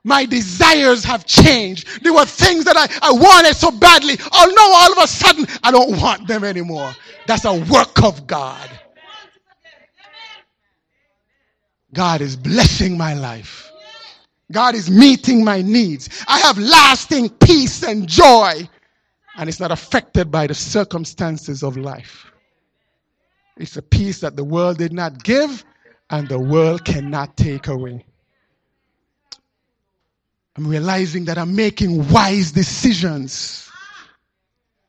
my 0.07 0.26
desires 0.26 1.02
have 1.02 1.24
changed. 1.24 2.02
There 2.04 2.12
were 2.12 2.26
things 2.26 2.64
that 2.66 2.76
I, 2.76 2.87
I 3.09 3.11
wanted 3.11 3.57
so 3.57 3.70
badly. 3.70 4.16
Oh 4.33 4.52
no, 4.54 4.72
all 4.74 4.92
of 4.92 5.02
a 5.02 5.09
sudden 5.09 5.46
I 5.62 5.70
don't 5.70 5.98
want 5.98 6.28
them 6.28 6.44
anymore. 6.44 6.94
That's 7.26 7.46
a 7.46 7.54
work 7.54 8.02
of 8.02 8.26
God. 8.26 8.68
God 11.94 12.20
is 12.20 12.37
blessing 12.37 12.98
my 12.98 13.14
life. 13.14 13.72
God 14.52 14.74
is 14.74 14.90
meeting 14.90 15.44
my 15.44 15.62
needs. 15.62 16.11
I 16.28 16.40
have 16.40 16.59
lasting 16.59 17.30
peace 17.30 17.83
and 17.83 18.09
joy. 18.09 18.68
and 19.37 19.48
it's 19.48 19.61
not 19.61 19.72
affected 19.72 20.30
by 20.30 20.46
the 20.46 20.54
circumstances 20.54 21.62
of 21.62 21.76
life. 21.76 22.30
It's 23.57 23.76
a 23.76 23.83
peace 23.83 24.20
that 24.20 24.37
the 24.37 24.44
world 24.44 24.78
did 24.78 24.92
not 24.92 25.22
give 25.24 25.64
and 26.11 26.28
the 26.28 26.38
world 26.38 26.85
cannot 26.85 27.37
take 27.37 27.68
away. 27.68 28.04
I'm 30.57 30.68
realizing 30.68 31.24
that 31.26 31.38
I'm 31.38 31.57
making 31.57 32.09
wise 32.11 32.52
decisions. 32.52 33.70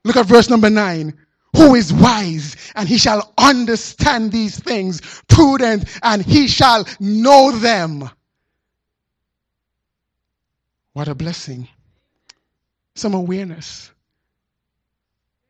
Look 0.04 0.16
at 0.16 0.26
verse 0.26 0.48
number 0.48 0.70
nine. 0.70 1.14
Who 1.56 1.74
is 1.74 1.92
wise 1.92 2.56
and 2.74 2.88
he 2.88 2.98
shall 2.98 3.32
understand 3.38 4.30
these 4.30 4.58
things, 4.58 5.00
prudent 5.28 5.84
and 6.02 6.24
he 6.24 6.48
shall 6.48 6.86
know 7.00 7.50
them. 7.50 8.10
What 10.92 11.08
a 11.08 11.14
blessing. 11.14 11.68
Some 12.94 13.14
awareness. 13.14 13.90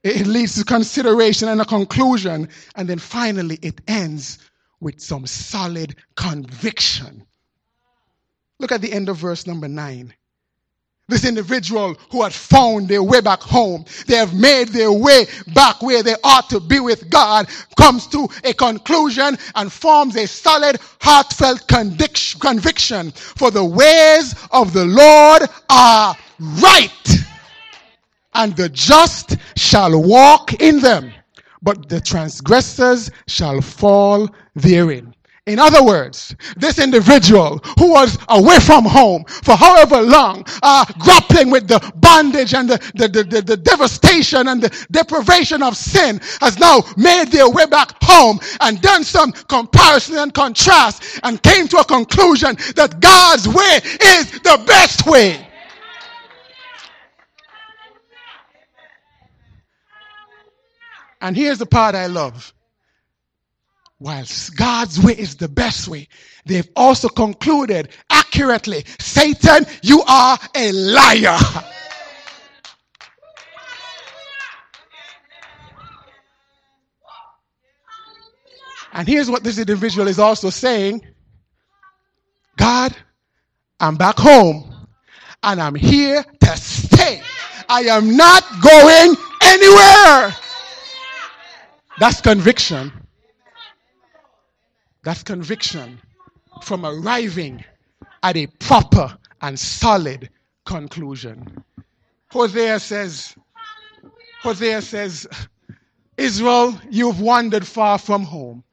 It 0.03 0.27
leads 0.27 0.55
to 0.57 0.65
consideration 0.65 1.49
and 1.49 1.61
a 1.61 1.65
conclusion. 1.65 2.49
And 2.77 2.89
then 2.89 2.99
finally, 2.99 3.59
it 3.63 3.81
ends 3.89 4.39
with 4.81 5.01
some 5.01 5.27
solid 5.27 5.97
conviction. 6.15 7.27
Look 8.59 8.73
at 8.73 8.81
the 8.81 8.93
end 8.93 9.09
of 9.09 9.17
verse 9.17 9.47
number 9.47 9.69
nine. 9.69 10.15
This 11.09 11.25
individual 11.25 11.97
who 12.11 12.25
had 12.25 12.33
found 12.33 12.89
their 12.89 13.03
way 13.03 13.21
back 13.21 13.41
home, 13.41 13.85
they 14.09 14.17
have 14.17 14.35
made 14.35 14.69
their 14.69 14.91
way 14.91 15.27
back 15.55 15.81
where 15.81 16.03
they 16.03 16.17
ought 16.25 16.51
to 16.51 16.59
be 16.59 16.81
with 16.81 17.09
God, 17.11 17.47
comes 17.77 18.09
to 18.09 18.29
a 18.43 18.53
conclusion 18.53 19.39
and 19.55 19.73
forms 19.73 20.17
a 20.17 20.27
solid, 20.27 20.81
heartfelt 21.01 21.69
conviction. 21.69 23.13
For 23.13 23.53
the 23.53 23.65
ways 23.65 24.35
of 24.51 24.73
the 24.73 24.85
Lord 24.85 25.49
are 25.71 26.17
right, 26.41 27.09
and 28.35 28.57
the 28.57 28.69
just 28.69 29.37
shall 29.57 30.03
walk 30.03 30.55
in 30.61 30.81
them, 30.81 31.13
but 31.63 31.89
the 31.89 32.01
transgressors 32.01 33.13
shall 33.29 33.61
fall 33.61 34.29
therein. 34.57 35.15
In 35.47 35.61
other 35.61 35.85
words, 35.85 36.35
this 36.57 36.81
individual 36.81 37.59
who 37.79 37.93
was 37.93 38.19
away 38.31 38.59
from 38.59 38.85
home 38.85 39.25
for 39.25 39.55
however 39.55 40.03
long, 40.03 40.45
uh, 40.61 40.85
grappling 40.99 41.51
with 41.53 41.69
the 41.69 41.79
bondage 41.95 42.53
and 42.53 42.69
the, 42.69 42.79
the, 42.97 43.07
the, 43.07 43.43
the, 43.43 43.57
devastation 43.57 44.49
and 44.49 44.61
the 44.61 44.87
deprivation 44.91 45.63
of 45.63 45.77
sin, 45.77 46.21
has 46.41 46.59
now 46.59 46.81
made 46.97 47.29
their 47.29 47.49
way 47.49 47.65
back 47.67 47.93
home 48.03 48.41
and 48.61 48.83
done 48.83 49.05
some 49.05 49.31
comparison 49.31 50.19
and 50.19 50.35
contrast 50.35 51.21
and 51.23 51.41
came 51.45 51.69
to 51.69 51.77
a 51.77 51.85
conclusion 51.85 52.57
that 52.75 52.99
God's 52.99 53.47
way 53.47 53.81
is 54.17 54.33
the 54.41 54.61
best 54.67 55.07
way. 55.07 55.47
And 61.21 61.37
here's 61.37 61.59
the 61.59 61.67
part 61.67 61.95
I 61.95 62.07
love 62.07 62.53
whilst 63.99 64.57
God's 64.57 65.03
way 65.03 65.13
is 65.13 65.37
the 65.37 65.49
best 65.49 65.89
way, 65.89 66.09
they've 66.45 66.69
also 66.77 67.09
concluded 67.09 67.91
accurately 68.11 68.85
Satan, 68.99 69.67
you 69.83 70.03
are 70.07 70.39
a 70.55 70.73
liar. 70.73 71.39
And 78.93 79.07
here's 79.07 79.31
what 79.31 79.45
this 79.45 79.59
individual 79.59 80.09
is 80.09 80.19
also 80.19 80.49
saying 80.49 81.03
God, 82.57 82.97
I'm 83.79 83.97
back 83.97 84.17
home 84.17 84.73
and 85.43 85.61
I'm 85.61 85.75
here 85.75 86.25
to 86.41 86.57
stay. 86.57 87.21
I 87.69 87.83
am 87.83 88.17
not 88.17 88.43
going 88.63 89.15
anywhere. 89.43 90.35
That's 91.99 92.23
conviction. 92.23 92.91
That's 95.07 95.23
conviction 95.23 96.01
from 96.63 96.85
arriving 96.85 97.65
at 98.25 98.37
a 98.37 98.49
proper 98.59 99.17
and 99.41 99.57
solid 99.57 100.31
conclusion. 100.65 101.63
Hosea 102.33 102.81
says, 102.81 103.37
Hosea 104.43 104.83
says, 104.83 105.29
Israel, 106.17 106.77
you've 106.91 107.21
wandered 107.21 107.65
far 107.65 107.99
from 107.99 108.25
home. 108.25 108.65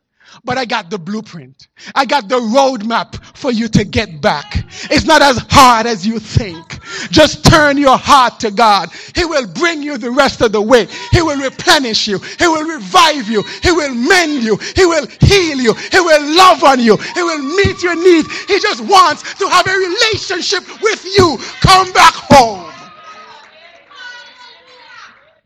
But 0.43 0.57
I 0.57 0.65
got 0.65 0.89
the 0.89 0.97
blueprint. 0.97 1.67
I 1.95 2.05
got 2.05 2.27
the 2.27 2.39
roadmap 2.39 3.23
for 3.37 3.51
you 3.51 3.67
to 3.69 3.83
get 3.83 4.21
back. 4.21 4.65
It's 4.89 5.05
not 5.05 5.21
as 5.21 5.37
hard 5.49 5.85
as 5.85 6.05
you 6.05 6.19
think. 6.19 6.79
Just 7.11 7.45
turn 7.45 7.77
your 7.77 7.97
heart 7.97 8.39
to 8.41 8.51
God. 8.51 8.89
He 9.15 9.25
will 9.25 9.47
bring 9.47 9.83
you 9.83 9.97
the 9.97 10.11
rest 10.11 10.41
of 10.41 10.51
the 10.51 10.61
way. 10.61 10.87
He 11.11 11.21
will 11.21 11.37
replenish 11.37 12.07
you. 12.07 12.19
He 12.19 12.47
will 12.47 12.67
revive 12.67 13.29
you. 13.29 13.43
He 13.61 13.71
will 13.71 13.93
mend 13.93 14.43
you. 14.43 14.57
He 14.75 14.85
will 14.85 15.07
heal 15.21 15.59
you. 15.59 15.73
He 15.73 15.99
will 15.99 16.35
love 16.35 16.63
on 16.63 16.79
you. 16.79 16.97
He 16.97 17.23
will 17.23 17.41
meet 17.55 17.83
your 17.83 17.95
needs. 17.95 18.27
He 18.45 18.59
just 18.59 18.81
wants 18.81 19.33
to 19.35 19.47
have 19.47 19.67
a 19.67 19.75
relationship 19.75 20.63
with 20.81 21.05
you. 21.05 21.37
Come 21.61 21.91
back 21.93 22.13
home. 22.13 22.71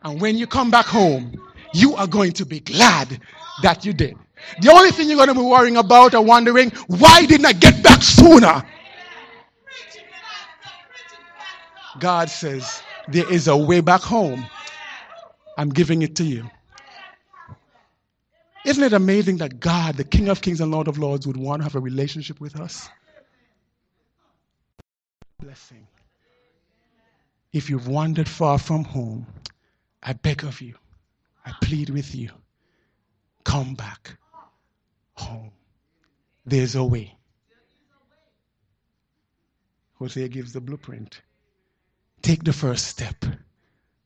And 0.03 0.21
when 0.21 0.37
you 0.37 0.47
come 0.47 0.71
back 0.71 0.85
home, 0.85 1.33
you 1.73 1.95
are 1.95 2.07
going 2.07 2.31
to 2.33 2.45
be 2.45 2.59
glad 2.61 3.19
that 3.61 3.83
you 3.85 3.93
did. 3.93 4.15
The 4.61 4.71
only 4.71 4.91
thing 4.91 5.07
you're 5.07 5.17
going 5.17 5.27
to 5.27 5.33
be 5.33 5.41
worrying 5.41 5.77
about 5.77 6.13
or 6.15 6.23
wondering, 6.23 6.71
why 6.87 7.25
didn't 7.25 7.45
I 7.45 7.53
get 7.53 7.83
back 7.83 8.01
sooner? 8.01 8.63
God 11.99 12.29
says, 12.29 12.81
there 13.07 13.31
is 13.31 13.47
a 13.47 13.57
way 13.57 13.81
back 13.81 14.01
home. 14.01 14.45
I'm 15.57 15.69
giving 15.69 16.01
it 16.01 16.15
to 16.17 16.23
you. 16.23 16.49
Isn't 18.65 18.83
it 18.83 18.93
amazing 18.93 19.37
that 19.37 19.59
God, 19.59 19.95
the 19.95 20.03
King 20.03 20.27
of 20.29 20.41
Kings 20.41 20.59
and 20.59 20.71
Lord 20.71 20.87
of 20.87 20.97
Lords, 20.97 21.25
would 21.25 21.37
want 21.37 21.61
to 21.61 21.63
have 21.63 21.75
a 21.75 21.79
relationship 21.79 22.39
with 22.39 22.59
us? 22.59 22.89
Blessing. 25.39 25.87
If 27.53 27.69
you've 27.69 27.87
wandered 27.87 28.27
far 28.27 28.59
from 28.59 28.83
home, 28.83 29.25
I 30.03 30.13
beg 30.13 30.43
of 30.43 30.61
you, 30.61 30.75
I 31.45 31.53
plead 31.61 31.89
with 31.89 32.13
you, 32.13 32.29
come 33.43 33.73
back 33.73 34.17
home. 35.17 35.51
There's 36.45 36.75
a 36.75 36.83
way. 36.83 37.17
Hosea 39.95 40.27
gives 40.27 40.53
the 40.53 40.61
blueprint. 40.61 41.21
Take 42.21 42.43
the 42.43 42.53
first 42.53 42.87
step. 42.87 43.25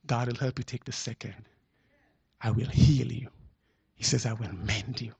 God 0.08 0.28
will 0.28 0.36
help 0.36 0.58
you 0.58 0.63
take 0.63 0.86
the 0.86 0.91
second. 0.91 1.36
I 2.41 2.52
will 2.52 2.67
heal 2.67 3.12
you. 3.12 3.30
He 3.95 4.04
says, 4.04 4.26
I 4.26 4.34
will 4.34 4.54
mend 4.54 5.02
you. 5.02 5.13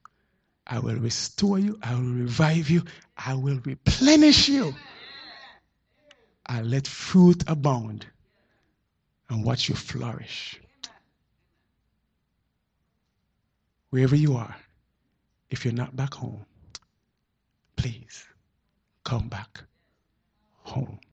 I 0.66 0.78
will 0.78 0.96
restore 0.96 1.58
you. 1.58 1.78
I 1.82 1.94
will 1.94 2.02
revive 2.02 2.70
you. 2.70 2.84
I 3.16 3.34
will 3.34 3.60
replenish 3.64 4.48
you. 4.48 4.74
I'll 6.46 6.64
let 6.64 6.86
fruit 6.86 7.44
abound 7.46 8.06
and 9.28 9.44
watch 9.44 9.68
you 9.68 9.74
flourish. 9.74 10.60
Wherever 13.90 14.16
you 14.16 14.36
are, 14.36 14.56
if 15.52 15.64
you're 15.66 15.74
not 15.74 15.94
back 15.94 16.14
home, 16.14 16.46
please 17.76 18.24
come 19.04 19.28
back 19.28 19.62
home. 20.62 20.98